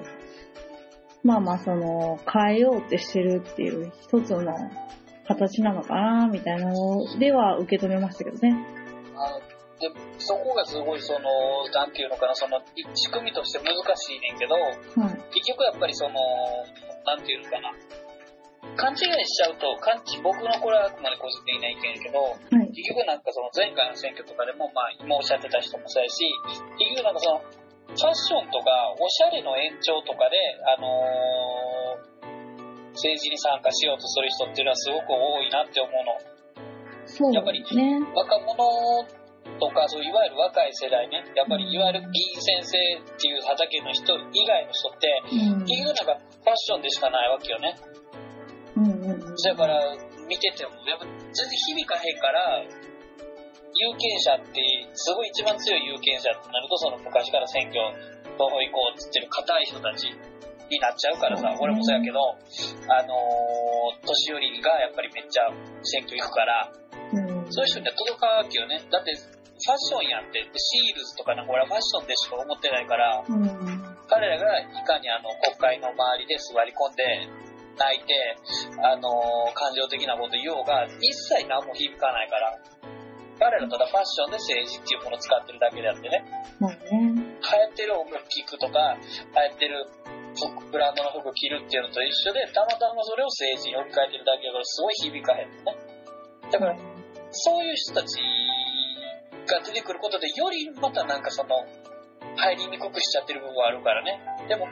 [1.24, 4.54] まあまあ、その、変えようってしてるっていう一つの
[5.28, 8.56] 形なのかな、みたいなのでは受け止めましたけどね。
[9.16, 9.40] あ
[9.80, 12.64] でそこがすごいその、なんていうのかな、その、い
[12.94, 14.72] 仕組みとして難しいねんけど、は
[15.12, 15.20] い。
[15.32, 16.14] 結局やっぱりその、
[17.06, 17.72] なんていうのかな、
[18.76, 22.72] 勘違いしちゃうと、勘違い僕のこれはあくまで個人的な意見やけど、はい。
[22.72, 26.24] 結局なんかその前回の選挙とかでも、まあ今おっしゃってた人もそうやし、
[26.80, 27.42] 結局なんかその、
[27.88, 30.38] ファッションとかおしゃれの延長とかで、
[30.78, 31.74] あのー
[32.94, 36.14] 政治に参加しようとする人っていうのはすごく多いなって思うの。
[37.06, 37.66] そうやっぱり。
[37.66, 38.56] 若者
[39.60, 45.66] とか、そういわゆる若い世代ね、やっぱりいわゆる議員先生っていう畑の人以外の人って、うん。
[45.66, 47.76] 結局なんかファッションでしかないわけよね。
[48.78, 49.36] うんうんうん。
[49.36, 49.82] だから
[50.30, 52.62] 見てても、やっぱ全然響かへんから、
[53.84, 54.64] 有権者って、
[54.96, 57.76] すごい一番強い有権者ってなると、その昔から選挙
[58.38, 62.20] 投票行こうって言ってる硬い人たちになっちゃうからさ、俺もそうやけど、
[62.88, 63.64] あのー
[64.04, 65.48] 年寄りがやっぱりめっちゃ
[65.84, 66.72] 選挙行くから、
[67.14, 67.52] うん。
[67.52, 68.80] そういう人には届かんわけよね。
[68.92, 73.24] だって、ファッションやんって、シールズとかなんか俺はファッションでしか思ってないから、
[74.08, 77.28] 彼らがいかにあの国会の周りで座り込んで
[77.78, 78.36] 泣いて、
[78.84, 79.10] あの
[79.54, 82.60] 感情的なこと言おうが、一切何も響かないから、
[83.44, 86.24] 彼らただファッションで政治っていうものを使ってるだけであってね。
[86.64, 86.80] まあね。
[86.88, 89.84] 流行ってる音楽聴くとか、流行ってる
[90.32, 95.76] 服、ブランドの服着るっていうのと一緒で、たまたまそれを政治に置き換えてるだけだからすごい響かへんのね。
[96.52, 96.76] だから、
[97.32, 98.16] そういう人たち
[99.44, 101.68] が出てくることで、よりまたなんかその、
[102.40, 104.24] 入りにくくしちゃってる部分はあるからね。
[104.48, 104.68] でも、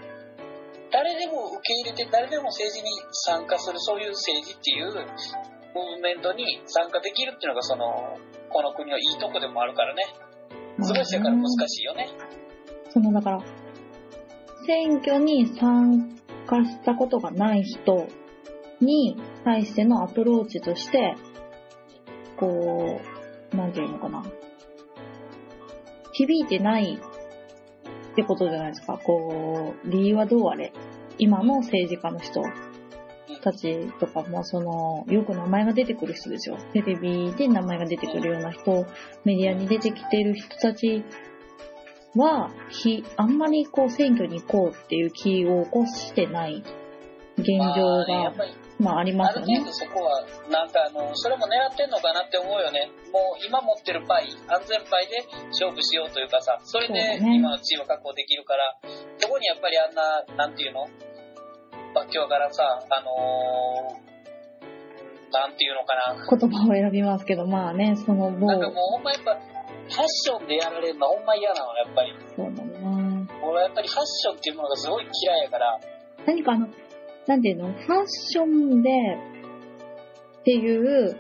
[0.91, 2.89] 誰でも受け入れて、誰でも政治に
[3.28, 8.17] 参加する、そういう政治っていうムーブメントに参加できるっていうのが、その、
[8.52, 10.04] この国のいいとこでもあるからね。
[10.82, 12.10] すごい世界難しいよね。
[12.89, 13.41] その、だから、
[14.66, 18.08] 選挙に参加したことがない人
[18.80, 21.16] に対してのアプローチとして、
[22.38, 22.99] こ
[23.54, 24.24] う、なんていうのかな。
[26.14, 26.99] 響いてない
[28.12, 28.97] ってことじゃないですか。
[28.97, 30.74] こう、理由はどうあれ。
[31.18, 32.41] 今の政治家の人
[33.39, 36.57] たちとかも、その、よく名前が出てくる人ですよ。
[36.73, 38.86] テレビで名前が出てくるような人、
[39.23, 41.03] メディアに出てきている人たち
[42.15, 46.63] は、ひ、あんまりこう選挙に行こうっていう気を起こしてない
[47.38, 48.34] 現状が、
[48.79, 49.55] まあありますよね。
[49.55, 52.91] ある程度そこは、なんかあの、それも狙ってんのかなって思うよね。
[53.13, 58.77] もう今持ってるパイ、安全パイで勝負しようというかさ、それで今の地位を確保できるから、
[59.19, 60.88] そこにやっぱりあんな、なんていうの？
[61.93, 64.11] わけわからさ、あのー、
[65.31, 66.15] なんていうのかな。
[66.15, 68.49] 言葉を選びますけど、まあね、そのもう。
[68.49, 72.13] なんかもうほんまやっぱ、ファッションでやられるのはほんま嫌なの、やっぱり。
[72.35, 73.27] そうだね。
[73.43, 75.79] 俺はやっぱりファッションっていうものがすごい嫌いやから。
[76.25, 76.67] 何かあの、
[77.27, 78.89] なんていうの、ファッションで
[80.39, 81.17] っていう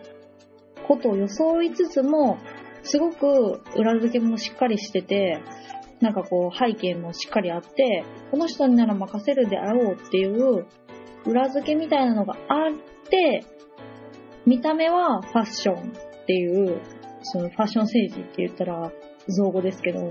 [0.87, 2.37] ことを装いつつも、
[2.83, 5.39] すごく裏付けもしっかりしてて、
[6.01, 10.65] なんかこう背景もしっかりあって、この人になら任せるであろうっていう
[11.25, 13.45] 裏付けみたいなのがあって、
[14.45, 16.81] 見た目はファッションっていう
[17.23, 18.91] そのファッション政治って言ったら
[19.27, 20.09] 造語ですけど、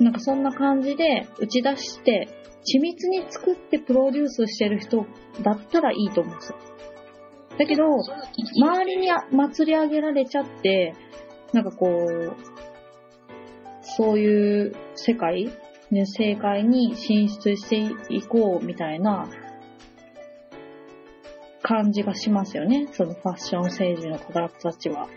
[0.00, 2.28] なんかそんな感じで打ち出して、
[2.66, 5.06] 緻密に作ってプロデュースしてる人
[5.42, 6.58] だったらいいと思うんですよ。
[7.58, 7.84] だけど、
[8.56, 10.94] 周りに祭り上げられちゃって、
[11.52, 12.36] なんかこう、
[13.96, 15.46] そういう世界、
[15.90, 19.28] ね、政界に進出していこうみたいな
[21.62, 22.88] 感じがしますよね。
[22.92, 25.08] そのファッション政治の方たちは。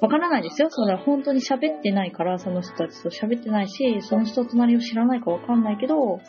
[0.00, 0.68] わからないですよ。
[0.70, 6.20] それは本当に喋ってないから、その人たちと喋ってないし、その人となりを知らないかわかんないけど、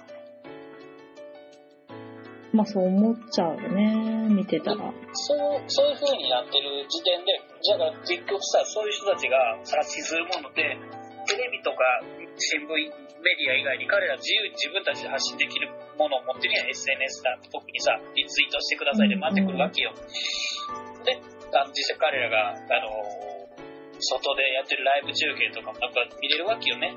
[2.53, 4.93] まあそう思っちゃうよね、見てたら。
[5.11, 10.77] そう、そういう風になってる時点で、じゃあ結局さ、そういう人たちが発信するものって、
[11.25, 11.77] テレビとか
[12.37, 19.93] 新聞、メディア以外に彼ら自由に自分たちで発信できるものを持ってるやん、SNS だ特にさ、リツイートしてくださいで待ってくるわけよ。
[21.05, 21.17] で、
[21.73, 23.25] 実際彼らが、あの
[23.99, 26.93] 外でやってるライブ中継とかもやっぱ見れるわけよね。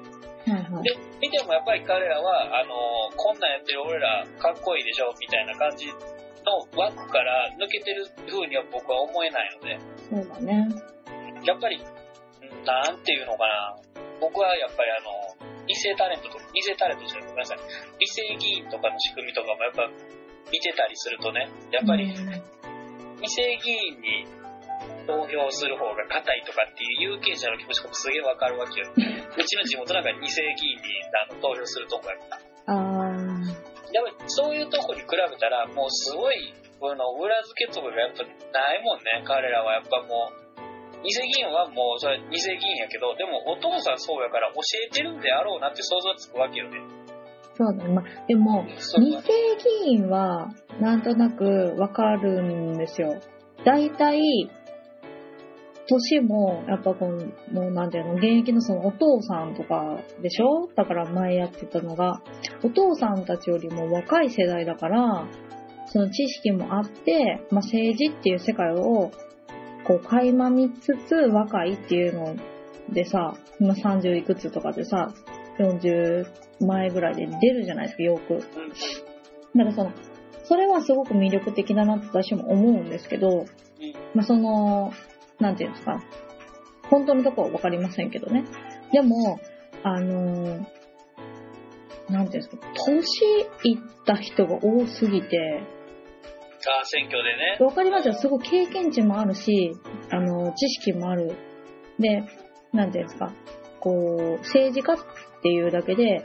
[0.83, 2.75] で、見てもやっぱり彼らは、あの、
[3.17, 5.95] こんなんやってる俺らかっこいいでしょみたいな感じの
[6.75, 9.79] 枠から抜けてる風には僕は思えないので。
[10.11, 10.69] そうだね。
[11.45, 11.79] やっぱり、
[12.65, 13.77] なんていうのかな。
[14.21, 17.59] 僕はやっぱりあの、異性タレントとか、異性タレントじゃごめんなさい。
[18.01, 19.89] 異性議員とかの仕組みとかもやっぱ
[20.51, 24.27] 見てたりするとね、やっぱり、異性議員に
[25.07, 28.93] 投票する方が硬いとかっていう有権者の気持ちもすげえわかるわけよ。
[28.97, 30.85] うちの地元なんか二世議員に
[31.31, 32.37] あの投票するとこやった。
[32.69, 33.19] あ
[33.93, 40.48] やっぱりそういうとこに比べたら、もうすごい、この裏付けとかがやっぱないもんね、彼らはやっぱもう。
[41.03, 46.79] 二世議員はもう、それ二世議員やけど、でもお父さんそうやから教えてるんであろうなって想像つくわけよね。
[47.55, 47.95] そうだね。
[47.95, 48.65] までも、
[48.99, 49.23] 二世
[49.85, 50.49] 議員は、
[50.81, 53.17] なんとなくわかるんですよ。
[53.65, 54.21] 大体、
[55.91, 60.69] 年も、やっぱこの、もうなんていうの、現役のそのお父さんとかでしょ？
[60.77, 62.21] だから前やってたのが、
[62.63, 65.27] お父さんたちよりも若い世代だから、
[65.87, 69.11] その知識もあって、まあ、政治っていう世界を、
[69.89, 72.37] こう、垣間見つつ若いっていうの
[72.91, 75.13] でさ、今30いくつとかでさ、
[75.59, 76.27] 40
[76.61, 78.39] 前ぐらいで出るじゃないですか、よく。
[78.39, 78.51] だか
[79.55, 79.93] らその、
[80.45, 83.47] それはすごく魅力的だなって私も思うんですけど、
[84.15, 84.93] まあ、その、
[85.41, 86.03] なんていうんですか、
[86.91, 88.45] 本当のとこはわかりませんけどね。
[88.93, 89.41] でも、
[89.83, 90.67] あのー、
[92.11, 93.01] なんていうんですか、年
[93.65, 95.63] いった人が多すぎて、
[96.67, 97.57] あ選挙でね。
[97.61, 98.15] わかりますよ。
[98.15, 99.73] すごい経験値もあるし、
[100.11, 101.35] あの、知識もある。
[101.99, 102.25] で、
[102.73, 103.33] なんていうんですか、
[103.81, 104.97] こう、政治家っ
[105.43, 106.25] ていうだけで、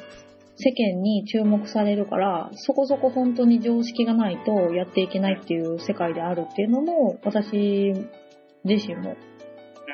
[0.55, 7.93] 世間に注目されるから、そこそこ本当に常識がないとやっていけないっていう世界であるっていうのも、私
[8.63, 9.15] 自身も、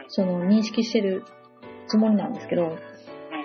[0.07, 1.23] その認識してる
[1.87, 2.77] つもりなんですけど、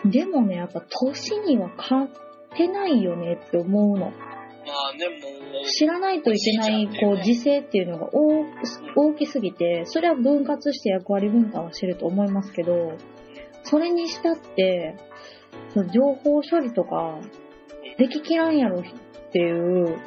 [0.05, 2.11] でもね、やっぱ年には勝
[2.57, 4.13] てないよねって思うの。
[4.67, 5.17] まあでも、
[5.67, 8.45] 知らないといけない、こう、時勢っていうのが大
[8.97, 12.93] 大きすぎて、それは分割して役割分担はしてると思いますけど、
[13.63, 14.97] それにしたって、
[15.73, 17.21] その情報処理とか、
[17.99, 18.83] でききらんやろっ
[19.33, 19.99] ていう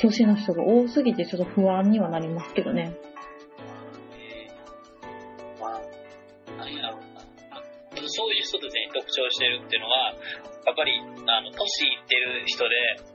[0.00, 2.92] 年の人が多すぎてちょっと不安にはなりますけどね。
[8.08, 10.12] そういう人たちに特徴してるっていうのは、
[10.66, 13.11] やっぱり、あの、年いってる人で、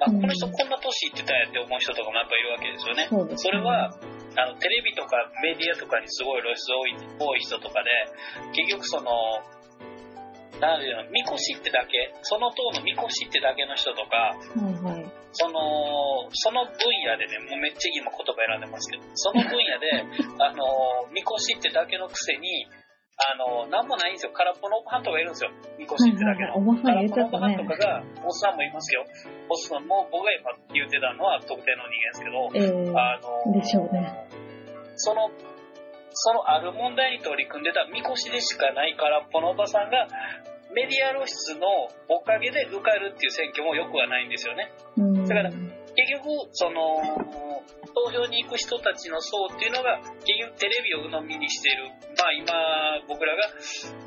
[0.00, 3.06] あ、こうんの人こんな年いってたんやって思う人とかもやっぱいるわけですよね。
[3.08, 3.92] そうです、それは、
[4.36, 7.90] あの、テレビとかメディアとかにすごい露出多い多い人とかで、
[8.52, 9.12] 結局その、
[10.60, 15.10] なんていうの、みこしってだけ、その党のみこしってだけの人とか、はいはい。
[15.32, 16.74] その、その分
[17.06, 20.04] 野でね、もうめっちゃ今言葉選んでますけど、その分野で、
[20.38, 22.66] あの、みこしってだけのくせに、
[23.20, 24.32] あの、なんもないんですよ。
[24.32, 25.50] 空っぽのおばはんとかいるんですよ。
[25.78, 26.56] みこしってだけの。
[26.56, 27.68] おばさん空っぽのおばはんとね。
[27.68, 29.04] かが、おっさんもいますよ。
[29.48, 34.26] おっさんも、僕が今言ってたのは特定の人間ですけど、えー、あのでしょうね。
[34.96, 35.30] その、
[36.12, 40.08] そのある問題に取り組んでたみこしでしかない空っぽのおばさんが、
[40.72, 41.66] メディア露出の
[42.08, 44.72] おかげで受かるっていう選挙もよくはないんですよね。
[44.96, 45.26] うん。
[45.26, 45.50] だから
[46.00, 47.02] 結局、その、
[47.92, 51.92] 投票に行く人たちの層っていうのが、結局テレビを鵜呑みにしてる。
[52.16, 52.54] まあ今、
[53.08, 53.44] 僕らが、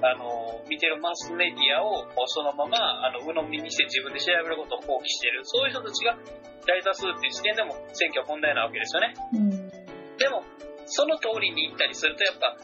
[0.01, 5.41] あの、見てるマスメディアをそのまま、あの、鵜呑みにして自分で調べることを放棄してる。
[5.43, 6.17] そういう人たちが
[6.65, 9.13] 大多数っていう時点でも選挙は問題なわけですよね。
[9.33, 9.69] うん。
[10.17, 10.43] でも、
[10.85, 12.57] その通りに行ったりすると、やっぱ、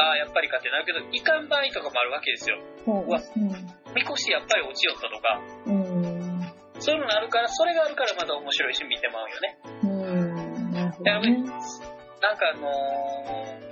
[0.00, 2.58] ああ、やっぱりかってなるけど、いかん場合とかもあるわけですよ。
[2.84, 3.50] そうですね。
[3.94, 6.17] みこしやっぱり落ちよったとか、うん。
[6.78, 9.58] そういうのがあるから、それがあるからまた面白いし見てまうよね。
[9.82, 10.72] うん。
[10.72, 11.36] なるほどね。
[12.20, 13.68] なんかあのー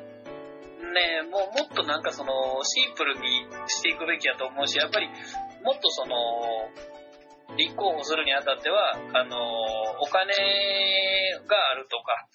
[0.97, 2.33] ねえ、もうもっとなんかその、
[2.65, 5.09] シンプルにしていくべきやと思うし、やっぱり、
[5.63, 6.17] もっとその、
[7.57, 9.37] 立候補するにあたっては、あのー
[10.01, 10.33] お金
[11.47, 12.27] があるとか、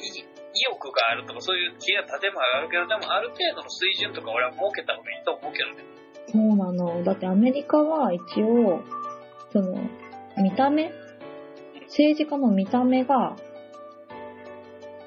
[0.00, 0.24] い
[0.56, 5.84] 意欲があるとか、そういう気や建前があるけど、でもある程度の水準とか俺は設けた方がいいと思うけどね。
[6.32, 7.04] そうなの。
[7.04, 8.82] だってアメリカは一応、
[9.52, 9.78] その、
[10.36, 10.92] 見た目？
[11.86, 13.36] 政治家の見た目が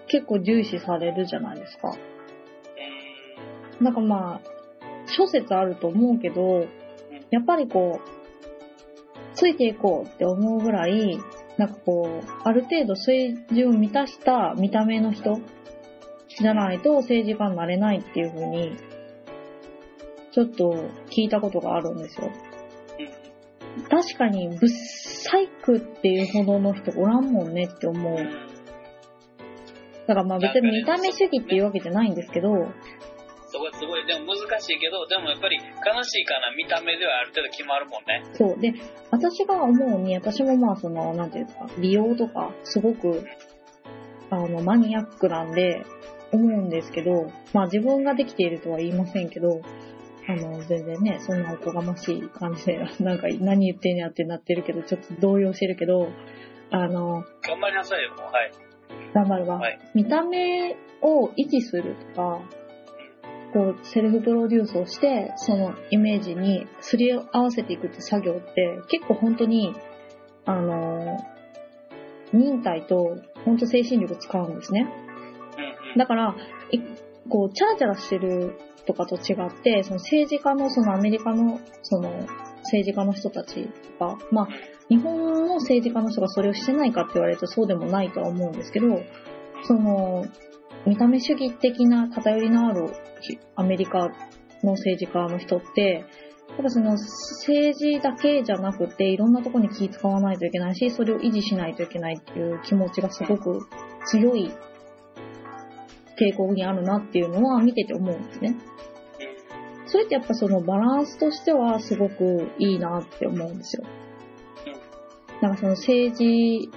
[0.08, 1.96] 結構重視されるじゃないですか。
[3.80, 4.50] なんかまあ、
[5.06, 6.68] 諸説あると思うけど、
[7.30, 8.10] やっぱりこう、
[9.36, 11.18] ついていこうって思うぐらい、
[11.58, 15.40] なんかこう、ある程度水準を満たした見た目の人
[16.28, 18.76] じゃないと政治家になれないっていう風に、
[20.32, 22.32] ちょっと聞いたことがあるんですよ。
[23.90, 28.16] 確かに、ブサイクっていうほどの人おらんもんねって思う。
[30.08, 32.50] だからまあ別に見た目主義っていうわけじゃないんですけど、
[33.52, 38.24] そこはすごい、でも難しいけど、でもやっぱり悲しいかな、見た目ではある程度決まるもんね。
[38.34, 38.60] そう。
[38.60, 38.74] で、
[39.12, 43.26] 私が思うに、私もまあその、なんていうんですか、美容とか、すごく、
[44.30, 45.84] あの、マニアックなんで、
[46.32, 49.62] 思うんですけど、まあ自分ができているとは言いませんけど、
[50.30, 56.10] あの、全然ね、そんなおこがましい感じで、 なんか何言ってんやってなってるけど、ちょっと動揺してるけど、
[56.70, 58.20] あの、頑張りなさいよ、もう。
[58.32, 58.52] はい。
[59.16, 59.58] 頑張るわ。
[59.58, 62.42] はい見た目を維持するとか、
[63.54, 69.74] こう、セルフプロデュースをして、そのイメージにすり合わせていくって作業って、結構本当に、
[70.46, 71.18] あの、
[72.34, 74.88] 忍耐と、本当精神力使うんですね。
[75.98, 76.36] だから、
[76.70, 76.80] い
[77.30, 78.54] こう、チャラチャラしてる
[78.86, 82.10] とかと違って、その政治家の、そのアメリカの、その、
[82.64, 83.68] 政治家の人たち
[84.00, 84.48] とか、まあ、
[84.90, 89.02] 日本の政治家の人がそれをしてないかって言われるとそうでもないとは思うんですけど、
[89.64, 90.26] その、
[90.86, 92.90] 見た目主義的な偏りのある
[93.56, 94.10] アメリカ
[94.64, 96.06] の政治家の人って、
[96.50, 103.68] やっぱその政治だけじゃなくていろんなところに気使わないといけないし、それを維持しないといけないっていう気持ちがすごく
[104.06, 104.52] 強い
[106.20, 108.56] 傾向にあるなっていうのは見てて思うんですね。
[109.86, 113.84] それってやっぱそのバランスとしてはすごくいいなって思うんですよ。
[115.42, 116.70] なんかその政治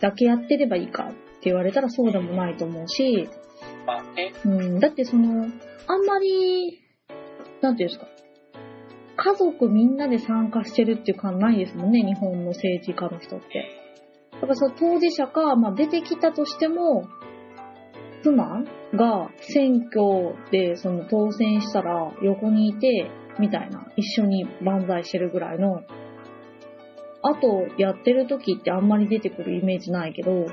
[0.00, 3.28] だけやってればいいかって言われたらそうでもないと思うし。
[4.44, 5.46] うん、だってその、
[5.86, 6.80] あんまり、
[7.60, 8.06] なんていうんですか、
[9.16, 13.66] 家族みんなで参加してるっていう感ないですもんね、日本の政治家の人って。
[14.32, 17.06] だからその当事者か、まあ出てきたとしても、
[18.24, 18.64] 妻
[18.94, 25.82] が選挙でその当選したら横にいて、みたいな、一緒に万歳してるぐらいの
[27.22, 30.46] あとやってる時ってあんまり出てくるイメージないけど、うん。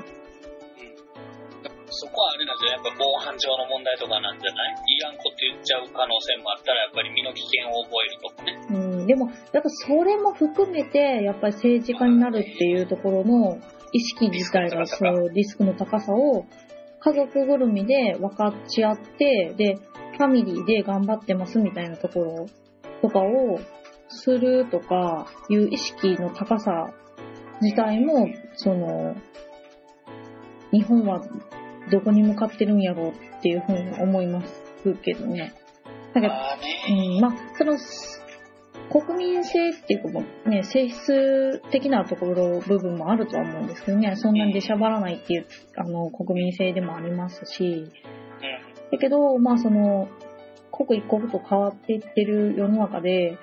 [1.94, 4.74] そこはあれなんじゃないやっぱ防犯上の問題とかなんじゃない？
[4.96, 8.56] いらんこと言っちゃう可能性もあったら、やっぱり身の危険を覚えるとかね。
[8.70, 13.58] うん、でも、やっぱそれも含めて、やっぱり政治家になるっていうところの
[13.92, 16.46] 意識自体が、そう、リスクの高さを
[17.04, 19.76] 家族ぐるみで分かち合って、で、
[20.16, 22.46] ファミリーで頑張ってますみたいなところ
[23.00, 23.58] とかを
[24.08, 26.92] するとかいう意識の高さ
[27.62, 29.14] 自体も、その、
[30.72, 31.22] 日本は
[31.90, 35.54] どこに向かってるんやろうっていうふうに思いますけどね。
[36.12, 37.16] だけどああね。
[37.16, 37.78] うん、まあ、その、
[38.90, 47.90] 国民性っていうかもうね、性質的なところ、部分もあるとは思うんですけどね、そんなに出しゃばらないっていう、あの、国民性でもありますし、
[48.90, 50.08] だけど、まあその、
[50.70, 53.38] 刻一刻と変わっていってる世の中で、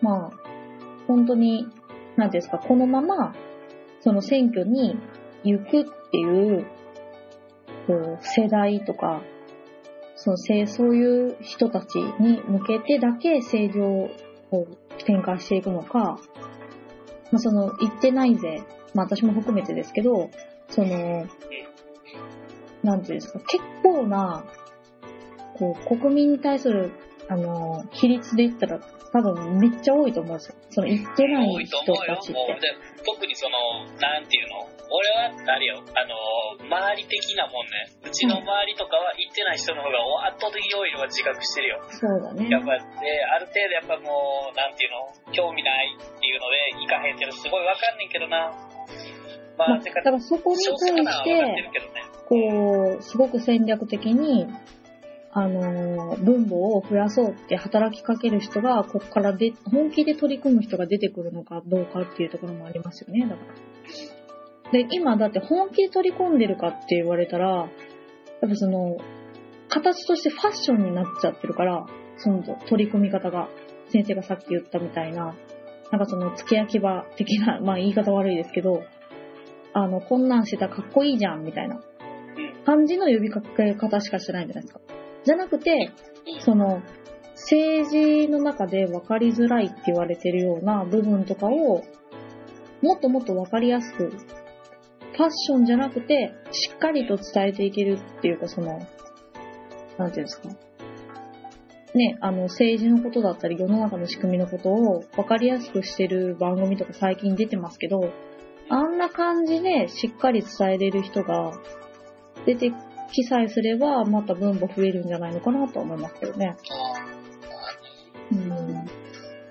[0.00, 0.30] まあ、
[1.06, 1.66] 本当に、
[2.16, 3.34] なんていうんですか、このまま、
[4.00, 4.96] その選挙に
[5.44, 6.66] 行くっていう、
[7.86, 9.22] こう、世代とか、
[10.22, 14.10] そのせそういう人たちに向けてだけ正常を
[15.06, 16.20] 展開していくのか、
[17.32, 18.62] まあ、その、言ってないぜ、
[18.92, 20.28] まあ私も含めてですけど、
[20.68, 21.26] その、
[22.82, 24.44] なんていうんですか、結構な、
[25.54, 26.90] こう、国民に対する、
[27.28, 28.80] あの、比率で言ったら、
[29.10, 30.54] 多分めっちゃ多いと思うんですよ。
[30.70, 32.34] その言ってない多い人と思うよたちっ。
[32.34, 32.62] もう、て。
[32.62, 33.58] で、特にその、
[33.98, 34.62] なんていうの？
[34.86, 36.14] 俺は、あれよ、あの、
[36.62, 37.90] 周り的なもんね。
[38.06, 39.98] うちの周りとかは行ってない人の方が
[40.30, 41.82] 圧倒的に多いのは自覚してるよ。
[41.90, 42.46] そうだね。
[42.50, 48.50] やっぱ、で、ある程度やっぱもう、なんていうの興味ないっていうので、行かへんっていうのすごいわかんねんけどな。
[49.58, 52.02] まあ、まあ、てか、だからそこに対して、るけどね。
[52.30, 54.46] こう、すごく戦略的に、
[55.32, 64.72] あの、分母を増やそうって働きかける人が、ここからで、本気で取り組む人が出てくるのかどうかっていうところもありますよね、だから。
[64.72, 68.96] で、今だって本気で取り込んでるかって言われたら、やっぱその、
[69.68, 73.48] 形としてファッションになっちゃってるから、その取り組み方が、
[73.88, 75.34] 先生がさっき言ったみたいな、
[75.92, 78.82] なんかその、付け焼き場的な、 まあ言い方悪いですけど、
[79.72, 81.80] あの、こんなんしてたらかっこいいじゃん、みたいな。
[82.66, 84.80] 感じの呼びかけ方しかしてないじゃないですか。
[85.24, 85.92] じゃなくて、
[86.40, 86.82] その、
[87.34, 91.82] 政治の中で分かりづらいって言われてるような部分とかを、
[92.82, 98.78] もっともっと分かりやすく、ファッションじゃなくて、しっかりと伝えていけるっていうか、その、
[99.98, 100.48] なんていうんですか。
[101.94, 108.12] ね、あの、政治のことだったり、世の中の仕組みのことを分かりやすくしてる番組とか最近出てますけど、
[108.68, 111.52] あんな感じでしっかり伝えれる人が
[112.46, 112.72] 出て
[113.10, 116.56] きさえすれば、また分母増えるんじゃないのかなとは思いますけどね。
[118.32, 118.52] うん。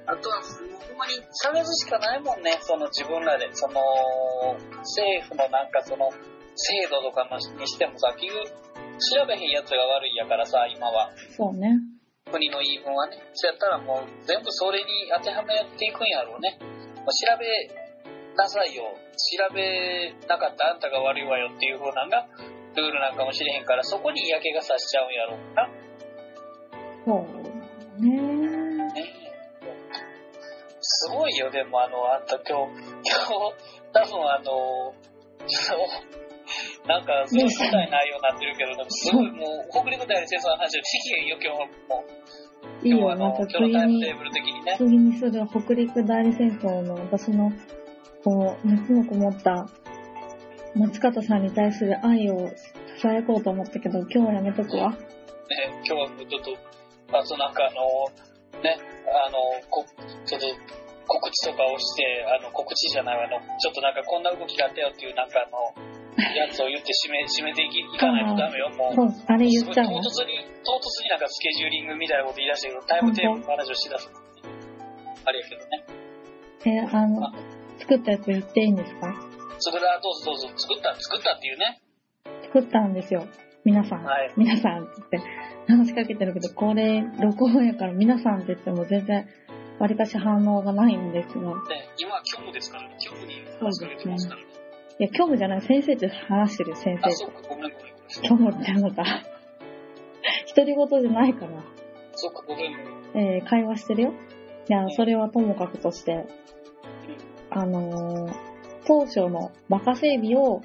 [0.05, 0.41] あとは、
[0.87, 3.49] ほんまに探すしかないもんね、その自分らで。
[3.53, 3.81] その、
[4.79, 6.09] 政府のなんかその、
[6.55, 11.11] 制度とかのにしてもさ、結局、調べへんやつが悪いやからさ、今は。
[11.37, 11.79] そうね。
[12.31, 13.17] 国の言い分はね。
[13.33, 14.85] そうやったらもう全部それに
[15.17, 16.57] 当てはめていくんやろうね。
[16.61, 17.45] もう調べ
[18.35, 18.83] なさいよ。
[18.83, 22.27] 調べなかったあんたが悪いわよっていう風なんが、
[22.79, 25.69] ルールなんかもしれへんから、そこに嫌気がさしちゃうんやろうな。
[27.05, 27.25] そ
[27.99, 28.21] うね。
[28.93, 29.19] ね
[30.81, 33.59] すごいよ、でもあの、あんた今日、今日、
[33.93, 34.93] 多分あの、
[35.47, 35.87] そ の
[36.87, 42.03] なんか、すごいみたいな内容になってるけど、すごいもう、北陸大戦争の話はできへんよ、今日も。
[42.83, 44.75] いいよ、今日はあの、また今日の次にタイムテー、ブル的にね。
[44.77, 47.51] 次にする北陸代理戦争の私の、
[48.23, 49.67] こう、熱のこもった、
[50.79, 52.49] 松方さんに対する愛を
[53.03, 54.91] 囁こうと思ったけど、今日はやめとくわ。
[54.91, 54.97] ね、
[55.85, 58.77] 今日はちょっと、あとなんかあの、ね、
[59.07, 59.37] あの、
[59.69, 59.85] こ
[60.25, 60.47] ちょっと
[61.07, 65.73] 告知とかをして、あの、告知じゃないわ、あの、ちょっとなんかこんな動きがあったよっていうなんかあの、
[66.35, 68.95] やつを言って締め、 締めていきいかないとダメよ、もう。
[68.95, 74.11] そう、あれ言っちゃう唐突に、唐突になんかスケジューリングみたいなこと言い出したけど、タイムテーブルの話をしだす。
[75.25, 75.85] あれやけどね。
[76.65, 77.31] え、あの、
[77.79, 79.28] 作ったやつ言っていいんですか？
[79.59, 81.81] 作った、どうぞどうぞ、作った、作ったっていうね。
[82.43, 83.27] 作ったんですよ。
[83.65, 84.03] 皆さん。
[84.03, 85.29] はい皆さんって言って
[85.71, 89.27] 話しかけてるけど、これ、録音やから皆さんって言っても全然、
[89.79, 91.41] わりかし反応がないんですが。
[91.41, 94.47] ね、今は虚無ですからね、虚無に話しかけてますからね。
[94.99, 97.15] いや、今日もじゃない、先生と話してるよ、先あ、生と。
[97.15, 97.93] そっか、ごめんごめんごめん。
[98.25, 99.03] 今日もってあなた。
[100.55, 101.51] 独り言じゃないから。
[102.13, 102.71] そっか、ごめん
[103.13, 103.35] ごめん。
[103.35, 104.13] えー会話してるよ。
[104.69, 106.25] いや、それはともかくとして、
[107.51, 108.48] あのー
[108.89, 110.63] 当初のバカ整備を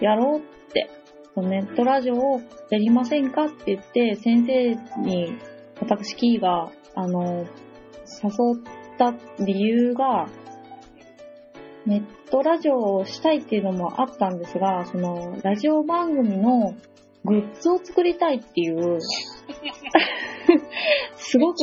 [0.00, 0.42] やろうっ
[0.72, 0.90] て、
[1.36, 5.38] ネットラジオをやりませんかって言って、先生に、
[5.80, 7.70] 私キーが、あのー
[8.22, 10.26] 誘った理由が、
[11.86, 16.74] ネットラジオをしたいっていうのもあったんですが、その、ラジオ番組の
[17.24, 18.98] グッズを作りたいっていう、
[21.16, 21.60] すごく、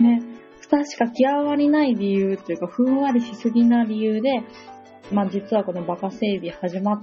[0.00, 0.22] ね、
[0.70, 4.42] 確か極まりない理由というか、ふんわりしすぎな理由で、
[5.12, 7.00] まあ実はこのバカ整備始まっ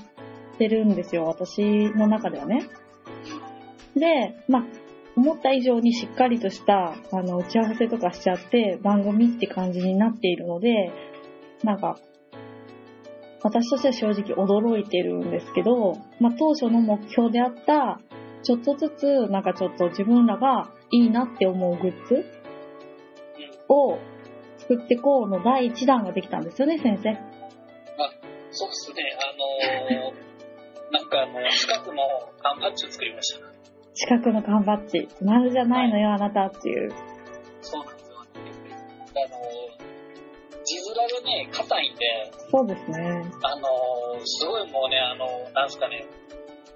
[0.58, 1.62] てるんですよ、私
[1.92, 2.68] の中ではね。
[3.96, 4.64] で、まあ、
[5.16, 10.92] 思った以上にしっかりとした、あの、打ち合わせとかしちゃって、番組って感じになっているので、
[11.64, 11.98] なんか、
[13.44, 18.00] 私としては正直驚いてるんですけど、まあ、当初の目標であった、
[18.42, 22.26] ちょっとずつ、なんかちょっと自分らがいいなって思うグッズ
[23.74, 24.00] を
[24.58, 27.34] 作ってこうの第一弾ができたんですよね、先生。
[28.56, 32.04] そうっすね、あのー、なんかあの、近くの
[32.40, 33.40] 缶バッジを作りました。
[33.96, 35.08] 近くの缶バッジ。
[35.22, 36.92] 丸じゃないのよ、あなたっていう。
[37.62, 38.18] そうなんですよ。
[38.22, 38.26] あ
[39.26, 42.98] のー、字面がね、硬いんで、そうですね。
[43.42, 46.06] あのー、すごいもうね、あのー、なんすかね、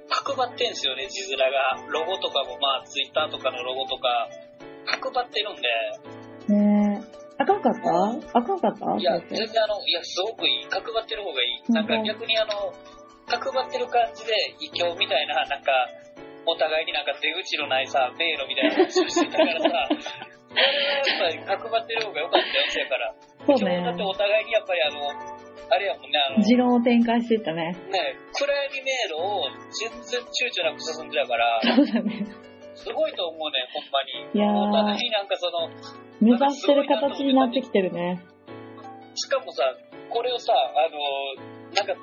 [0.09, 1.91] 角張ってんすよね、字面が。
[1.91, 4.29] ロゴとかも、まあ、ツイッターとかのロゴとか、
[4.85, 5.61] 角張ってるんで、
[6.55, 6.76] ねえ。
[7.39, 8.37] あかんかった？
[8.39, 8.85] あかんかった？
[8.97, 10.65] いや、全然あの、いや、すごくいい。
[10.67, 11.61] 角張ってる方がいい。
[11.69, 12.73] うんなんか逆にあの、
[13.27, 15.71] 角張ってる感じで、異教みたいな、なんか、
[16.45, 23.13] お互いになんか出口のないさ、迷路みたいな話をしてたからさ、これはやっぱり角張ってる方が良かったやつやから。
[23.45, 24.05] そう今日だってね。
[24.05, 25.09] お互いにやっぱりあの、
[25.69, 27.75] あれやもんね、あの、持論を展開していったね。
[27.91, 29.43] ね、暗闇迷路を
[29.75, 32.25] 全然躊躇なく進んでたから、そうだね。
[32.77, 34.29] すごいと思うね、ほんまに。
[34.33, 35.69] いやーお互いになんかその、
[36.21, 38.21] 目指してる形になってきてるね。
[39.15, 39.63] しかもさ、
[40.09, 41.93] これをさ、あの、なんか、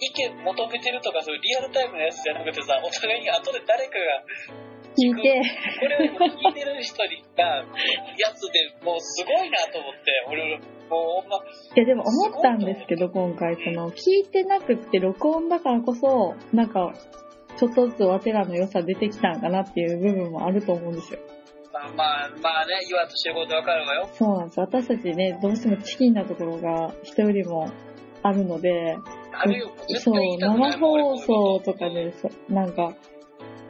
[0.00, 4.24] 意見求めてるとか、そういうリアルタイムのやつじゃなくてさ、お互いに後で誰かが
[4.96, 5.42] 聞いて、
[5.78, 7.64] これを聞いてる人にが、や
[8.34, 10.58] つでもうすごいなと思って、俺、
[10.88, 11.40] もうほんま、い
[11.76, 16.92] やでも思ったんですけど、今回、その、聞いてなくって録音だからこそ、なんか、
[17.58, 21.20] ちょっとずつわてらの良さ出てきたんかなっていう部分もあると思うんですよ。
[21.72, 24.08] まあまあ、まあね、言わんとしてることわかるわよ。
[24.14, 24.60] そうなんです。
[24.60, 27.70] 私たちね、どうしてもチキンなところが人よりも
[28.22, 28.96] あるので、
[29.98, 32.94] そう生放送とかで、そなんか、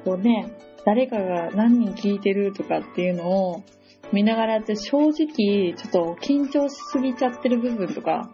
[0.05, 0.51] こうね、
[0.85, 3.63] 誰かが何人聞いてるとかっていうのを
[4.13, 8.31] 見ながらやって、正直、ちょっと緊張しすぎちゃってる部分とか、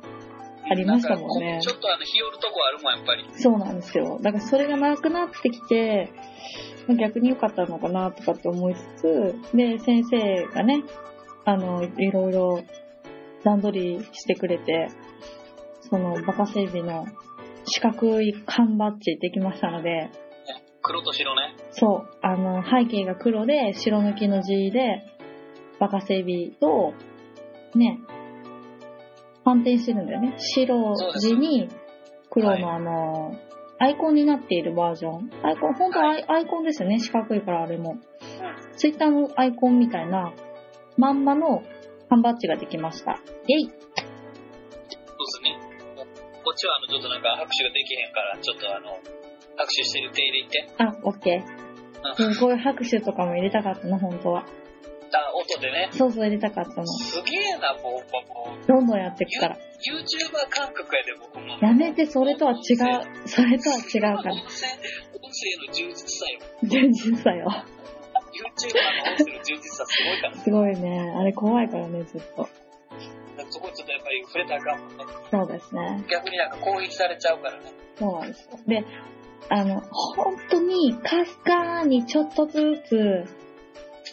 [0.69, 3.27] ありましたもんねちょっとあの、日和るとこあるもん、やっぱり。
[3.41, 4.19] そうなんですよ。
[4.21, 6.13] だからそれがなくなってきて、
[6.87, 10.83] まあ逆に良かったのかなとかって思いつつ、で、先生がね、
[11.45, 12.63] あの、いろいろ
[13.45, 14.89] 段取りしてくれて、
[15.89, 17.07] そのバカ整備の
[17.65, 20.11] 四角い缶バッジできましたので、
[20.83, 21.57] 黒と白ね。
[21.73, 25.05] そう、あの、背景が黒で白抜きの字で、
[25.81, 26.95] バカ整備と、
[27.75, 27.99] ね、
[29.47, 30.35] 反転してるんだよね。
[30.39, 31.69] 白地に
[32.31, 33.37] 黒のあの、
[33.79, 35.31] アイコンになっているバージョン。
[35.45, 36.99] アイコン、本当はアイアイコンですよね。
[36.99, 37.97] 四角いからあれも。
[38.77, 40.33] ツイッターのアイコンみたいな、
[40.97, 41.63] まんまの
[42.09, 43.13] 缶バッジができました。
[43.13, 43.83] イェイそうで
[45.27, 45.57] すね。
[46.45, 48.91] こっちはあの、ちょっとなんか拍手ができへんから、ちょっとあの、
[49.57, 50.69] 拍手してる手入れて。
[50.79, 51.67] あ、オッケー。
[52.27, 54.45] うんこういう拍手とかも入れたかったの、本当は。
[55.13, 55.89] あ、音でね。
[55.93, 56.87] そうそう入れたかったの。
[56.87, 59.57] すげえな、もう、もう、どんどんやっていくから。
[59.57, 61.59] YouTuber 感覚やで、僕も。
[61.61, 62.59] やめて、それとは違う。
[63.27, 64.15] それとは違うから。
[64.15, 64.69] 音声、
[65.23, 66.41] 音声の充実さよ。
[66.63, 67.47] 充実さよ。
[67.47, 70.35] YouTuber の音声の充実さすごいから。
[70.37, 71.15] すごいね。
[71.17, 72.49] あれ怖いからね、ずっと。
[73.51, 75.05] そこちょっとやっぱり触れたらあかんもんね。
[75.31, 76.05] そうですね。
[76.11, 77.73] 逆になんか攻撃されちゃうからね。
[77.99, 78.59] そうなんですよ。
[78.67, 78.85] で、
[79.49, 83.25] あの、本当にかすかにちょっとずつ、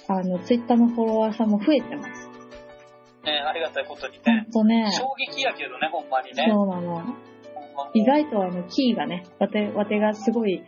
[0.08, 2.30] あの、ツイッターのフォロワーさんも増えてます。
[3.26, 4.48] ねありがたいことにほんね。
[4.52, 4.92] とね。
[4.92, 6.48] 衝撃やけどね、ほんまにね。
[6.50, 7.04] そうなの。
[7.94, 10.64] 意外とあの、キーがね、わて、わてがすごい、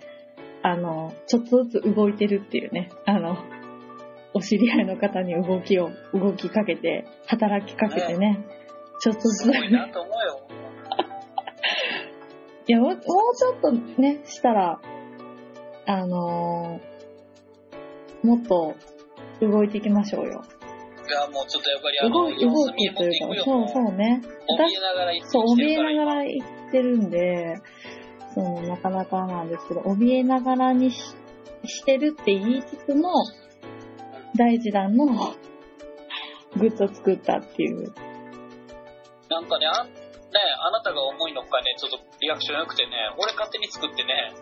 [0.64, 3.38] あの、ちょっとずつ動いてるっていうね、あの、
[4.34, 8.46] お知り合いの方に動きを、動きかけて、働きかけてね、
[9.00, 10.48] ちょっとずつすごいなと思うよ。
[12.68, 14.80] いや、もうもうちょっとね、したら、
[15.88, 16.96] あのー
[18.26, 18.74] もっと
[19.42, 20.44] 動いていきましょうよ。
[21.08, 23.44] いや、もうちょっとやっぱりあの、動い動くというか。
[23.44, 24.22] そうそうね。
[24.24, 26.24] 怯えながらそう、怯えながら。
[26.24, 27.56] ら言ってるんで、
[28.34, 31.16] その、なかなかなんですけど、怯えながらにし
[31.68, 33.12] してるって言いつつも、
[34.36, 35.06] 第一弾の
[36.58, 37.94] グッズを作ったっていう。
[39.30, 39.94] なんかね、あんね、
[40.68, 44.34] あなたが重いのかね、ちょっとリアクション良くてね、俺勝手に作ってね、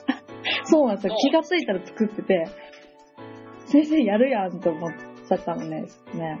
[0.64, 1.16] そうなんですよ。
[1.20, 2.46] 気がついたら作ってて、
[3.74, 4.92] 先生やるやんと思っ
[5.28, 5.86] ちゃったのね。
[6.14, 6.38] ね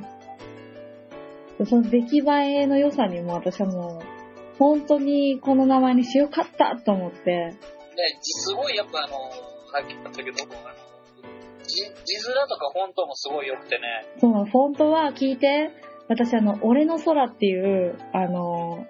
[1.66, 2.22] その出来栄
[2.62, 7.30] えの良さにも私はもう、本当にこの名前にしよかったと思って。
[7.30, 7.56] ね、
[8.22, 9.08] すごいやっぱあの、
[9.72, 10.74] さっき言ったけど、あの、
[11.64, 13.82] 字字面とかフォントもすごい良くてね。
[14.18, 15.70] そう、フォントは聞いて、
[16.08, 18.86] 私あの、俺の空っていう、あの、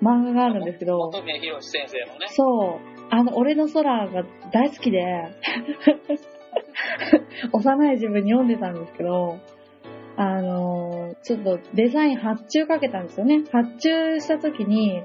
[0.00, 2.28] 漫画があるんですけど、本宮博先生のね。
[2.28, 4.22] そう、あの、俺の空が
[4.52, 5.02] 大好きで、
[7.52, 9.38] 幼い自分に読んでたんですけど、
[10.16, 13.44] あの、ちょっとデザイン発注かけたんですよね。
[13.52, 15.02] 発注した時に、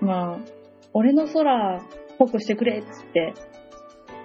[0.00, 0.38] まあ、
[0.92, 1.80] 俺の空っ
[2.18, 3.34] ぽくしてくれっつって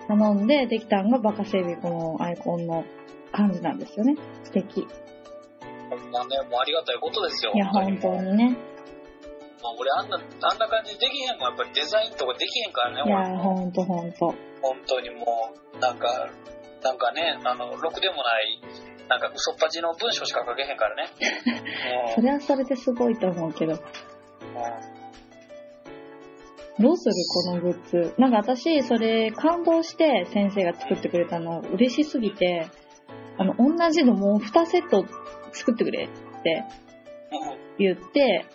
[0.08, 2.84] 頼んでできたのがバカセビこのアイコンの
[3.32, 4.16] 感じなんですよね。
[4.44, 4.88] 素敵。
[6.12, 7.52] まあね、もうありがたいことですよ。
[7.54, 8.58] いや、本当にね。
[9.62, 14.36] まあ、俺あんな、あんな感じできへんもん、やっぱりデザインとかできへんからね、いや、俺もほんとほんと。
[14.62, 15.26] 本当にも
[15.74, 16.30] う、なんか、
[16.86, 18.62] なんかね、あの、ろくでもない、
[19.10, 21.10] なんか嘘っぱちの文章しか書けへんからね。
[22.14, 23.74] それはそれですごいと思うけど。
[26.78, 28.14] どうするこのグッズ？
[28.20, 32.68] なんか私、それ感動して先生が作ってくれたの嬉しすぎて、
[33.40, 35.06] あの、同じのもう2セット
[35.54, 36.66] 作ってくれって
[37.80, 38.46] 言って、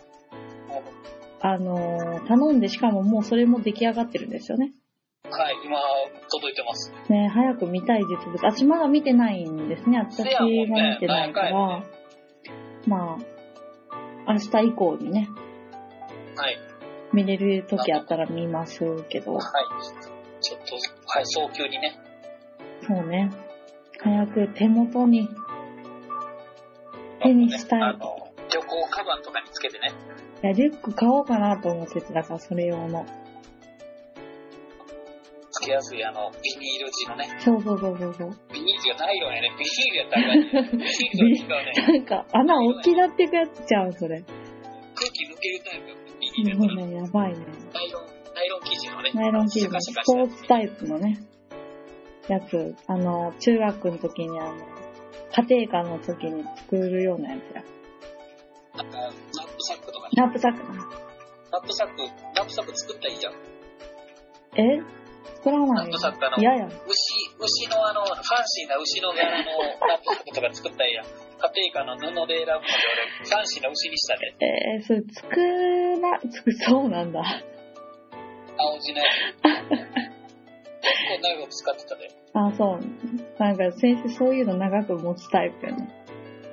[1.41, 4.73] あのー頼んでしかももうそれも出来上がってるんですよね。
[5.31, 5.79] はい、今、
[6.31, 6.93] 届いてます。
[7.09, 8.37] ね早く見たい実物。
[8.43, 9.99] 私まだ見てないんですね。
[9.99, 10.67] 私が見
[10.99, 11.85] てないから。
[12.87, 13.19] ま
[14.27, 15.29] あ、明日以降にね、
[16.37, 16.59] はい、
[17.13, 19.35] 見れる時あったら見ますけど。
[19.35, 19.43] はい。
[20.41, 20.75] ちょっと、
[21.07, 21.99] はい、早急にね。
[22.87, 23.31] そうね。
[23.99, 25.29] 早く手元に
[27.23, 27.99] 手にしたいあの、
[28.51, 29.93] 旅行カバンとかにつけてね。
[30.43, 33.07] いや、リュック買おうかなと思ってて、だからそれ用の。
[35.61, 37.29] つけやすい、あの、ビニール地のね。
[37.45, 38.31] そうそうそうそうそう。
[38.53, 39.53] ビニールじゃないよね。
[39.59, 40.33] ビニールやったら。
[40.33, 41.73] ビニールと違うね。
[41.87, 44.23] なんか、穴大きなっていくやつちゃう、それ。
[44.95, 46.01] 空気抜けるタイプ。
[46.19, 47.45] ビニールやね、やばいね。
[47.75, 49.11] ナイロン、ナイロン生地のね。
[49.15, 51.21] ナイロン生地のスポーツタイプのね、
[52.29, 52.75] やつ。
[52.87, 54.55] あの、中学の時にあの、
[55.49, 57.63] 家庭科の時に作るようなやつや。
[58.77, 60.11] なんか、ナップサックとかね。
[60.15, 61.01] ナップサックな。
[61.53, 61.97] ナップサック、
[62.37, 63.35] ナップサック作ったらいいじゃん。
[64.57, 65.00] え？
[65.25, 66.37] 作らないよナップサックあの。
[66.39, 66.67] 嫌や。
[66.67, 66.75] 牛、
[67.39, 69.53] 牛のあの、ファンシーな牛の柄の
[69.89, 71.05] ナップとか作ったやん。
[71.07, 74.37] 家庭科の布で選ぶので俺、ファンシーな牛にしたね。
[74.41, 77.21] えー、それ作ら、作、そうなんだ。
[78.59, 80.11] 青地のやつ。
[80.81, 82.09] 結構長く使ってたで。
[82.35, 82.81] あ、そう。
[83.39, 85.89] なんか先生そういうの長く持つタイプやね。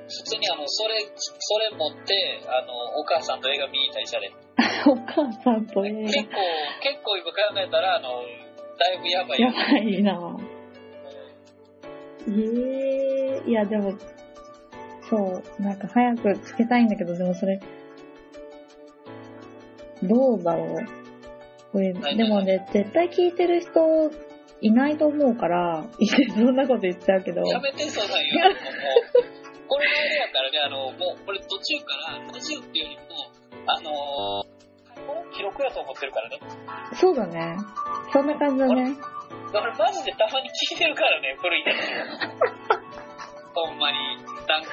[0.08, 2.16] 普通にあの、それ、それ持って、
[2.48, 4.32] あの、お母さんと映画見に行ったりしたで。
[4.88, 6.40] お母さんと映結構、
[6.80, 8.24] 結構今考えたら、あの、
[8.80, 9.46] だいぶやばい画。
[9.46, 9.52] や。
[9.52, 10.38] ばいな
[12.30, 13.98] ええいやでも、
[15.10, 17.60] そう、なんか早くつけたいんだけど、でもそれ、
[20.04, 20.86] どうだろう。
[21.72, 24.12] これ、はいでもね、絶対聞いてる人
[24.62, 25.86] いないと思うから、
[26.36, 27.42] そんなこと言っちゃうけど。
[27.44, 28.64] やめて、そんなん言うのもう、
[29.68, 33.32] これのあれやからね、あの、もう、これ途中から、ラジオっていうよりも、
[33.68, 34.57] あのー、
[35.34, 36.40] 記録やと思ってるからね。
[36.94, 37.58] そうだね。
[38.12, 38.96] そんな感じだね。
[39.54, 43.66] だからマジでたまに聞いてるからね、古いやつを。
[43.66, 43.98] ほんまに、
[44.48, 44.70] なんか、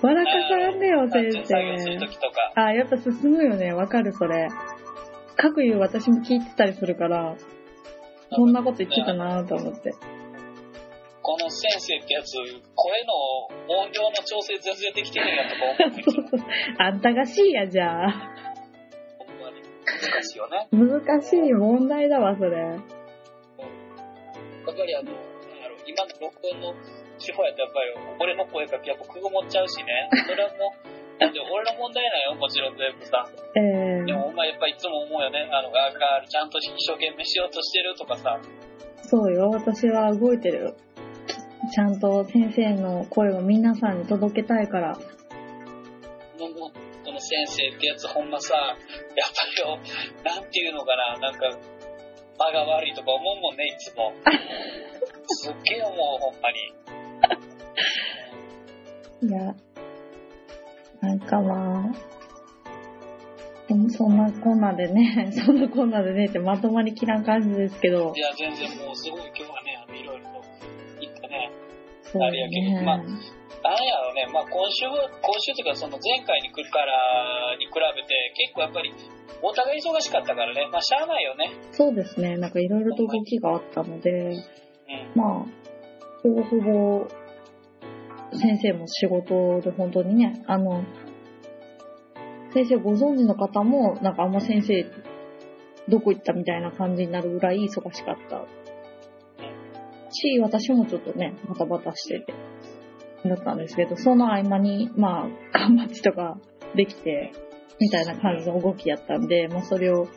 [0.00, 1.54] 笑かさんでよ、先生。
[2.54, 3.72] あ、やっぱ進むよね。
[3.72, 4.48] わかる、それ。
[5.36, 7.36] 各言う私も聞いてたりするから、
[8.30, 9.92] こんなこと言ってたなと思って。
[11.22, 12.32] この先生ってやつ、
[12.74, 16.44] 声の音量の調整全然できてへんやんとか思ってる
[16.78, 18.47] あんたがしいや、じゃあ。
[19.88, 20.68] 難しいよね。
[20.72, 22.58] 難しい問題だわ、それ。
[22.58, 22.78] やっ
[24.76, 26.74] ぱりあの、なんやろ今の録音の
[27.18, 27.90] 手法やとやっぱり
[28.20, 30.08] 俺の声かけやっぱくぐもっちゃうしね。
[30.26, 33.26] それはもう、なんで俺の問題なんよ、もちろん全部さ。
[33.56, 35.48] えー、でもお前やっぱいつも思うよね。
[35.50, 38.38] あの、ガーガーちゃんと一生懸命しようとしてるとかさ。
[39.02, 40.76] そうよ、私は動いてるよ。
[41.74, 44.92] ちゃんと先生の声を皆さんに届けたいから。
[44.94, 45.00] も
[46.46, 46.72] うこ
[47.18, 49.78] の先生ってやつほんまさ、やっぱりよ、
[50.24, 51.58] なんていうのかな、なんか、
[52.38, 54.12] 間が悪いとか思うもんね、いつも。
[55.26, 56.72] すっげえ思う、ほんまに。
[59.20, 59.54] いや、
[61.00, 61.92] なんかまあ、
[63.90, 70.42] そんなこんなでね、 そんなこんなでねってまとまりきらん感じですけどい、や、全然もうすごい今日はね、あの、いろいろと
[71.00, 71.50] 言ったね。
[72.02, 72.82] そうあれやけどね。
[72.82, 78.92] まあなんやろね、まあ今週は、今週というかその前回に来るからに比べて、結構やっぱり、
[79.42, 81.50] お互い忙しかったからね、まあしゃあないよね。
[81.72, 84.42] そうですね、なんかいろいろと動きがあったので、うん。
[85.14, 85.46] まあ、
[86.22, 87.08] ほぼほぼ、
[88.32, 90.84] 先生も仕事で本当にね、あの、
[92.52, 94.86] 先生ご存知の方も、なんかあんま先生、
[95.88, 98.44] どこ行ったみたいな感じになるぐらい忙しかった。
[100.10, 102.34] し、私もちょっとね、バタバタしてて、
[103.24, 106.38] だったんですけど、その合間に、まあ、缶バッジとか
[106.74, 107.32] できて、
[107.80, 110.08] みたいな感じの動きやったんで、まあそれを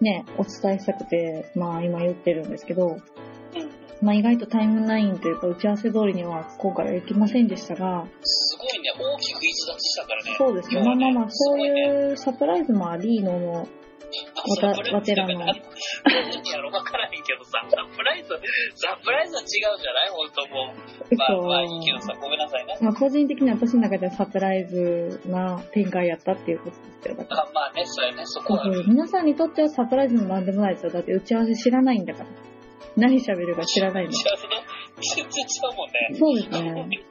[0.00, 3.00] ね、お伝えしたくて、まあ今言ってるんですけど、うん。
[4.00, 10.34] まあ意外とタイムラインというか打ち合わせ通りには今回は行きませんでしたが、すごいね、大きく逸脱したからね。
[10.38, 10.82] そうですね。
[10.82, 13.66] まあまあまあ、そういうサプライズもありのの、わ
[14.60, 15.44] たわてらの
[18.00, 18.28] プライズ、
[18.76, 20.08] サプライズは違うじゃない？
[20.08, 21.16] 本当もう。
[21.16, 22.78] まあまあいいけどさ、ごめんなさいね。
[22.80, 27.16] まあ個人的には私の中ではサプライズな展開やったっていうことですよ。
[27.16, 27.42] だから。
[27.42, 28.64] あまあね、そうやね、そこは。
[28.88, 30.92] 皆さんにとってはサプライズもなんでもないですよ。
[30.92, 32.26] だって打ち合わせ知らないんだから。
[32.96, 34.54] 何喋るか知らないんだ打ち合わせね、
[35.14, 36.18] 全然違うもんね。
[36.18, 37.04] そうですね。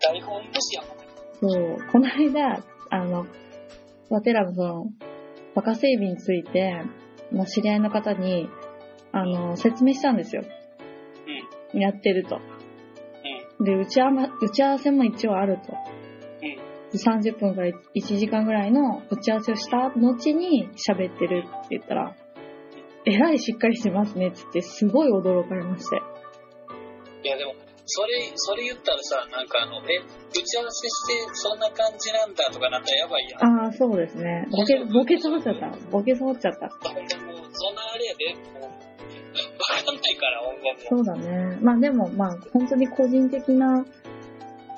[0.00, 1.04] 台本ですやもんね。
[1.40, 1.90] そう。
[1.92, 3.26] この間、あの、
[4.08, 4.86] ワテラのその、
[5.54, 6.82] バカ整備について、
[7.30, 8.48] まあ、知り合いの方に、
[9.12, 10.42] あの、説明したんですよ。
[11.72, 11.80] うん。
[11.80, 12.40] やってると。
[13.58, 13.64] うん。
[13.64, 15.72] で、打ち合わ打ち合わせも一応あると。
[15.72, 16.72] うん。
[16.92, 17.72] で30分から1
[18.18, 22.16] 時間ぐらいの打ち合わせをした後に喋ってるって言ったら、
[23.04, 25.96] えらいしっかりしてますねって言って、すごい驚かれまして。
[27.24, 27.54] いやでも、
[27.86, 33.64] それ、それ言ったらさ、なんかあの、え、打ち合わせしてそんな感じなんだとかなったらやばいやん。
[33.64, 34.46] ああ、そうですね。
[34.50, 35.70] ボケ、ボケそうっちゃった。
[35.90, 36.68] ボケそうっちゃった。
[36.68, 38.70] ほんまもう、そんなあれやで、もう、
[39.32, 40.82] わかんないから、ほんまもう。
[40.88, 41.58] そうだね。
[41.62, 43.84] まあでも、まあ本当に個人的な、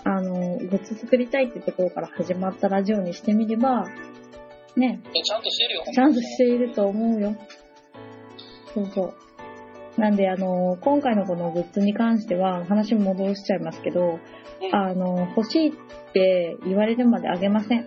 [0.05, 3.86] あの、グッズ作りたいってところから始まったラジオにしてみれば、
[4.76, 7.36] ね、ちゃんとしてるよ、ちまゃんとしていると思うよ。
[8.74, 9.14] そうそう。
[10.01, 15.72] なんで、あの、今回のこのグッズに関しては、話戻しちゃいますけど、うんあの、欲しいっ
[16.12, 17.85] て言われるまであげません。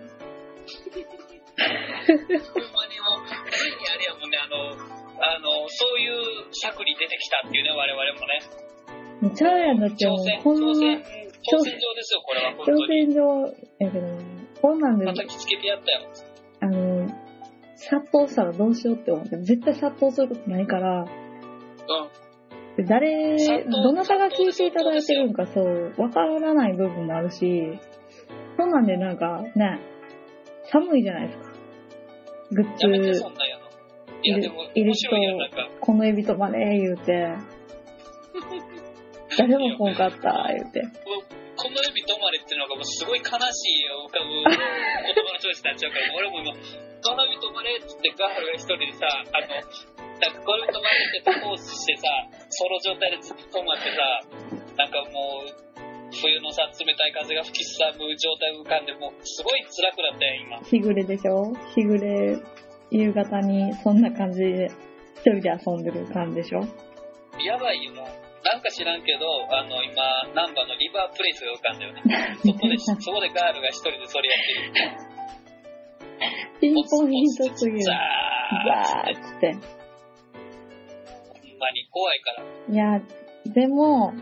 [2.08, 2.97] まに
[5.28, 8.40] あの、そういう策に出てきたっていうね、我々もね。
[9.34, 11.02] チャーヤンだってこんな挑戦、
[11.52, 12.86] 状ですよ、これは、挑に。
[12.86, 13.22] 戦状
[13.78, 14.06] やけど、
[14.62, 16.00] こんなんで、叩きつけてやったよ。
[16.60, 17.06] あの、
[17.76, 22.86] 殺到したらどうしようって思って、絶対殺到することないから、うん。
[22.86, 27.78] 誰、どなたが聞いていただいてるんかそう、わからない部分もあるし、
[28.56, 29.80] そんなんでなんかね、
[30.64, 31.52] 寒いじゃないですか。
[32.50, 33.22] グッズ。
[34.22, 35.68] いや、でも、いる面白いやん、なんか。
[35.80, 37.28] この指とまで言うて、
[39.38, 40.82] 誰も来んかった、言うて。
[41.58, 43.34] この指止まれっていうのがもうすごい悲しい
[43.90, 49.46] 浮かぶ言葉のチョイスになっちゃうから、俺も今、この指止まれって言ってガールが一人でさ、あの、
[50.22, 52.06] なんかこの指止まれってポーズしてさ、
[52.50, 53.98] ソロ状態でずっと止まってさ、
[54.78, 55.50] なんかもう、
[56.14, 60.58] 冬のさ、冷たい風が吹きすさぶ状態浮かんで、もうすごい辛くなったよ、今。
[60.62, 61.52] 日暮れでしょ？
[61.74, 62.38] 日暮れ、
[62.90, 64.70] 夕方にそんな感じで、
[65.16, 66.60] 一人で遊んでる感じでしょ？
[67.44, 68.06] やばいよ、もう。
[68.44, 70.02] なんか知らんけど、あの、今、
[70.34, 72.02] ナンバーのリバープレイスが浮かんだよね。
[72.40, 75.08] そこで、 そこでガールが一人でそれやってる。
[76.60, 77.82] ピンポイントすぎる。
[77.82, 79.20] ザザーーって。
[79.20, 79.52] ッつって。
[79.52, 79.62] ほん
[81.58, 82.44] まに怖いから。
[82.70, 83.00] いや、
[83.46, 84.12] でも、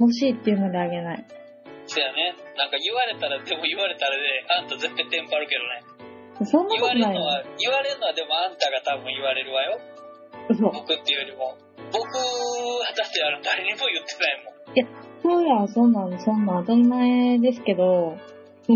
[0.00, 1.24] 欲しいっていうのであげない。
[1.86, 2.34] そやね。
[2.56, 4.22] なんか言われたら、でも言われたらで、
[4.58, 5.97] あんた絶対テンパるけどね。
[6.44, 7.22] そんな言ことないよ。
[7.24, 9.78] われるのは、言われるのはでもあんたが多分言われるわよ。
[10.48, 10.62] 嘘。
[10.70, 11.56] 僕っていうよりも。
[11.92, 14.58] 僕、だってあの、誰にも言ってないもん。
[15.22, 18.16] そうや、そんなん、そんなん当たり前ですけど、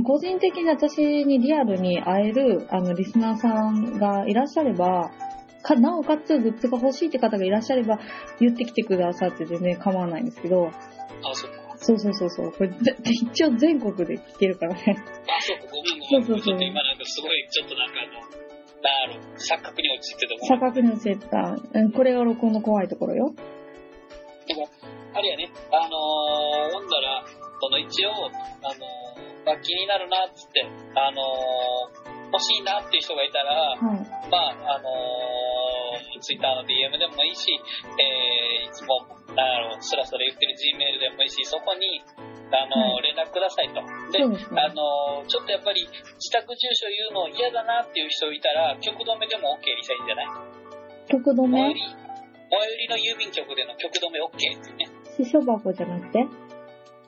[0.04, 5.10] 個人的に私にリアルに会える、あの、リスナーさんがいらっしゃれば、
[5.62, 8.00] か、なおかつグッズが欲しいって方がいらっしゃれば、
[8.40, 10.72] 言ってきてくださって全然構わないんですけど、あ、
[11.34, 11.61] そっか。
[11.82, 14.82] そうそうそうそう、これ、ぜ 一応全国で聞けるからね。
[14.86, 16.24] あ、そうか、ごめんごめん。
[16.24, 18.12] そうそうそうちょっと今なんかすごい、ちょっとなんかあの、
[18.82, 20.46] なん錯覚に落ちてても。
[20.46, 23.34] 錯覚に教えた、うんこれが録音の怖いところよ。
[24.46, 24.68] でも、
[25.14, 27.24] あれやね、あのー、ほんだら、
[27.60, 34.00] その一応、あのー、まあ、気になるなっつって、あのー、欲しいなっていう人がいたら、はい。
[34.32, 37.52] まあ、あのー、ツイッターの DM でもいいし、
[38.00, 39.04] えー、いつも、
[39.36, 42.00] なんやろ、スラスラ言ってる Gmail でもいいし、そこに、
[42.52, 43.80] あの連絡くださいと。
[44.12, 44.68] で、ですねあ。
[44.72, 50.26] のー、ちょっとやっぱり、自宅住所言うの嫌だなっていう人いたら、局止めでも OK にしたらいいんじゃない？
[51.08, 51.58] 曲止め？
[51.60, 54.88] 最寄り、の郵便局での局止め OK ってね。
[55.16, 56.24] 支所箱じゃなくて？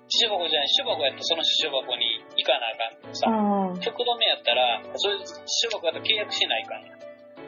[0.08, 6.92] 支所箱じゃない、支所箱やったらその支所箱に行かなあかんけどさ、ああ、局止めやったら、それ支所箱やったら契約しないかんや。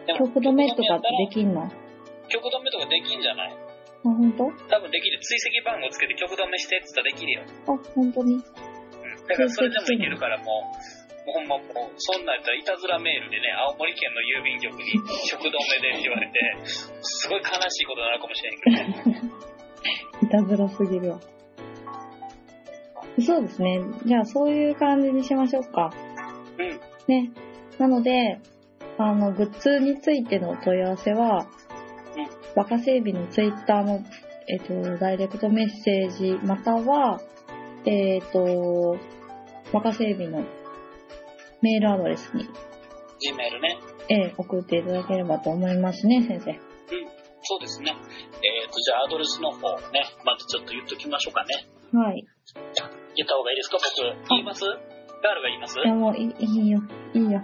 [0.07, 1.63] でも曲止めとかってで局きんの？
[1.63, 3.55] あ、止めとかできんじゃない？
[4.03, 5.19] ほんと多分できる。
[5.21, 7.43] 追跡番号つけて局止めしてって言ったらできるよ。
[7.67, 8.35] あ、ほんとに？
[8.35, 8.41] うん。
[8.41, 10.63] だからそれでもいけるからも
[11.27, 14.87] う、ほんまもう、そんなんやったらいたずらメールでね、青森県の郵便局に
[15.27, 16.39] 食堂目でって言われて、
[17.03, 19.31] すごい悲しいことになるかもしれんけどね。
[20.23, 21.21] いたずらすぎるわ。
[23.21, 23.81] そうですね。
[24.05, 25.93] じゃあ、そういう感じにしましょうか。
[26.59, 26.81] うん。
[27.09, 27.33] ね。
[27.79, 28.41] なので、
[28.99, 31.47] あの、グッズについてのお問い合わせは、
[32.17, 34.03] うんバカ整備のツイッターの、
[34.49, 37.21] えっ、と、ダイレクトメッセージ、または、
[37.85, 38.97] えっ、と、
[39.75, 40.43] バカ整備の
[41.61, 43.79] メールアドレスに、Gmail ね。
[44.09, 46.59] えー送っていただければと思いますね、先生。
[47.43, 47.93] そうですね。
[47.93, 51.67] えっ、と、じゃあアドレスの方ね、まずちょっと言っときましょうかね。
[51.93, 52.25] はい。
[53.17, 53.79] 言った方がいいですか？
[53.79, 54.65] 僕、言います？
[54.65, 55.79] ガールが言います？
[55.79, 56.81] いや、もういいいいよ。
[57.15, 57.41] いいよ。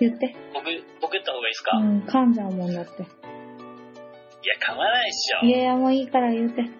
[0.00, 0.34] 言って。
[0.52, 0.66] 僕、
[1.00, 3.02] 僕言った方がいいですか、いうん、噛んじゃうもんだって。
[3.02, 3.06] や、
[4.62, 5.46] 噛まないっしょ。
[5.46, 6.62] いやいや、もういいから言って。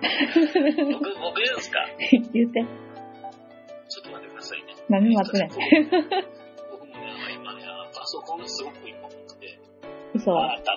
[0.00, 1.86] 僕、僕言うんですか？
[2.32, 2.64] 言って。
[3.88, 4.74] ちょっと待ってくださいね。
[4.88, 5.48] 何待つねん。
[5.50, 7.02] 僕もね、
[7.34, 7.62] 今ね、
[7.94, 9.58] パソコンがすごく今重くて、
[10.14, 10.32] 嘘。
[10.38, 10.76] あ、たあ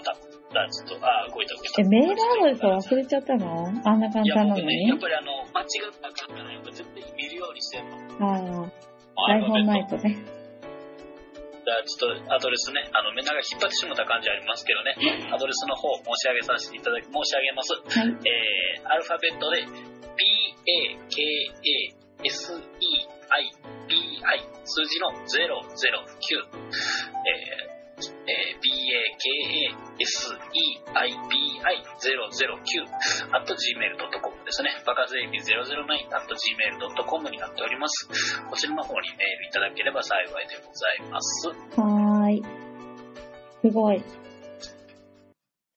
[0.53, 0.61] った。
[0.61, 1.81] だちょっと、あ、動いた動いた。
[1.81, 3.73] え、メールアドレス忘れちゃったの？
[3.83, 4.87] あんな簡単なのに？
[4.87, 7.97] やっぱりあの、間違ったらあかんから、やっぱ絶対見るようにしてんの。
[8.21, 8.69] あ
[9.17, 10.15] あ、台本ないとね。
[11.63, 14.97] じゃあちょっとアドレスね、あの、みんなが引っ張ってしまった感じありますけどね、
[15.31, 17.71] アドレスの方申し上げさせていただき、申し上げます。
[17.73, 18.07] はい。
[18.11, 19.73] えー、アルファベットで、B-A-K-A-S-E-I-B-I
[24.65, 27.72] 数字の009、えー
[28.11, 29.71] えー、B-A-K-A-S-E-I-B-I009
[33.31, 34.69] at gmail.com ですね。
[34.85, 35.45] バカゼイビ009
[36.11, 38.09] at gmail.com になっております。
[38.49, 41.49] こちらの方にメールいただければ幸いでございます。
[41.49, 42.43] はーい。
[43.61, 44.03] すごい。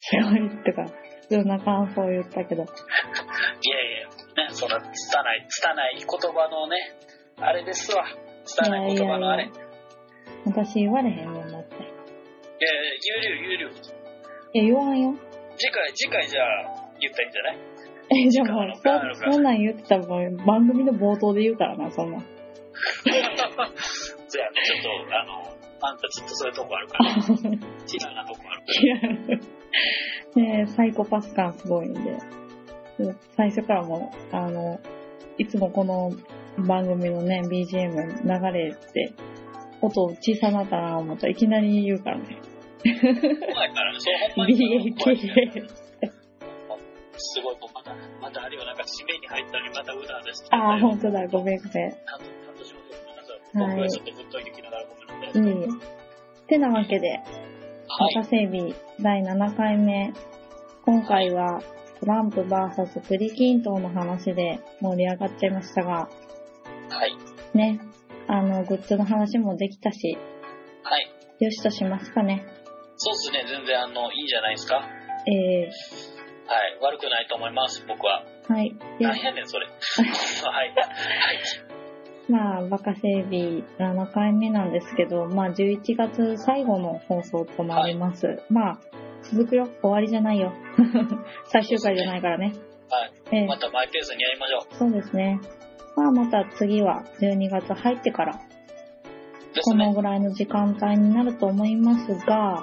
[0.00, 0.84] すごいってか、
[1.28, 2.62] 普通な感想を言ったけど。
[2.62, 2.70] いやい
[4.02, 6.76] や、ね、そんな、つたない、つたない言葉のね、
[7.38, 8.04] あれですわ。
[8.44, 9.44] つたない言葉のあれ。
[9.44, 9.66] いやいや
[10.46, 11.50] 私言われへんもん
[12.58, 12.66] だって。
[13.22, 13.70] 言うるよ、
[14.52, 15.14] 言わんよ。
[15.58, 16.46] 次回、次回じゃあ、
[17.00, 17.56] 言ったらいいんじゃない？
[18.26, 20.06] え、じゃあもうそそんなん言ってたら
[20.46, 22.20] 番組の冒頭で言うからな、そんなん。
[22.20, 22.26] そ
[23.06, 28.62] うやね、ちょっと、あの、あんたちょっとそういうとこあるから、 嫌いなとこある
[29.26, 29.36] か
[30.36, 30.42] ら。
[30.42, 32.16] ねえサイコパス感すごいんで。
[33.36, 34.78] 最初からもう、あの、
[35.38, 36.10] いつもこの
[36.66, 39.12] 番組のね、BGM 流れて、
[39.80, 42.38] 音小さなったな思ったらいきなり言うからね。
[42.82, 45.52] 怖いからね、そう、ほんまに怖いね。
[45.54, 45.86] BAK。
[47.18, 50.48] すごい、もうまた、またあれはなんか締めに入ったのにまたうだうだして。
[50.50, 51.90] ああ、ほんとだ、ごめんごめん。
[51.90, 52.00] 担
[52.58, 52.98] 当しますよ。
[53.04, 53.40] ごめんなさい。
[53.54, 55.42] 僕はちょっととながらごめんなさい。
[55.42, 55.64] いい
[56.44, 56.46] え。
[56.46, 58.18] てなわけで、はい。
[58.18, 60.12] 赤整備第7回目。
[60.84, 61.62] 今回は
[62.00, 66.08] トランプ VS 栗きんとうの話で盛り上がっちゃいましたが、
[66.90, 67.56] はい。
[67.56, 67.80] ね、
[68.28, 70.18] あの、グッズの話もできたし、
[70.82, 71.10] はい。
[71.44, 72.44] よしとしますかね。
[72.96, 74.88] そうですね、全然あの、いいんじゃないですか？
[75.26, 75.68] え
[76.48, 76.78] はい。
[76.80, 78.24] 悪くないと思います、僕は。
[78.48, 78.70] ー、はい。
[78.98, 79.66] で何やねん、それ。
[79.66, 79.74] はい。
[80.46, 80.74] はい。
[82.28, 88.42] まあ、バカ整備7回目なんですけど、まあ、11月最後の放送となります。
[88.48, 88.78] まあ、
[89.22, 89.68] 続くよ。
[89.80, 90.52] 終わりじゃないよ。
[91.52, 92.52] 最終回じゃないからね。
[92.90, 93.12] はい。
[93.32, 94.74] えーまたマイペースにやりましょう。
[94.74, 95.40] そうですね。
[95.96, 98.40] まあ、また次は12月入ってから。
[99.64, 102.62] このぐらいの時間帯になると思いますが、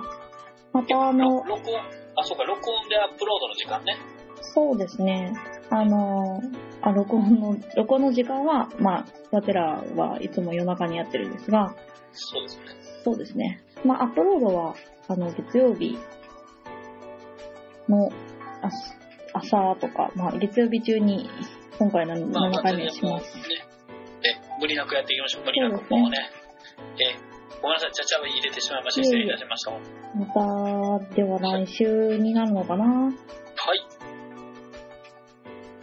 [0.71, 1.79] またあのろ、録音、
[2.15, 3.97] あ、そうか、録音でアップロードの時間ね。
[4.41, 5.33] そうですね。
[5.71, 6.41] あの、
[6.81, 11.75] あ、録音の、録音の時間は、まあ、わてらはいつも夜中にやってるんですが、
[12.11, 12.63] そうですね。
[13.03, 13.63] そうですね。
[13.83, 14.75] まあ、アップロードは、
[15.07, 15.97] あの、月曜日
[17.89, 18.11] の
[18.61, 19.03] 朝
[19.33, 21.27] 朝とか、まあ、月曜日中に、
[21.79, 23.37] 今回のまあ、7ま回目にします。、
[24.23, 25.45] え、無理なくやっていきましょう。
[25.45, 26.29] 無理なくもうね。
[26.99, 27.15] え、
[27.61, 29.71] ごめんなさい、ちゃちゃ入れてしまいまして、失礼いたしました。
[29.71, 29.81] はい。
[30.15, 33.11] また、では来週になるのかな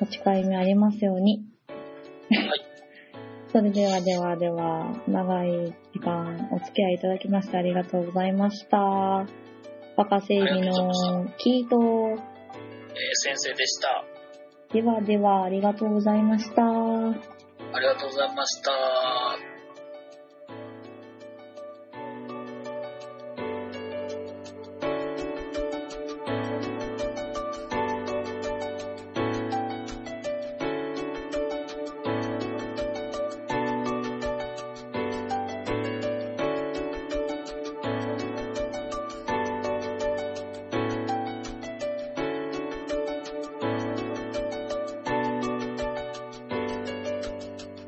[0.01, 1.45] ?8 回目ありますように。
[2.31, 2.67] はい。
[3.53, 9.27] それではではでは、長い時間お付き合いいただきましてありがとうございました。
[9.97, 11.77] バカ整備のキート。
[11.77, 14.20] えー先生でした。
[14.73, 16.63] ではではありがとうございました。
[16.63, 19.49] ありがとうございました。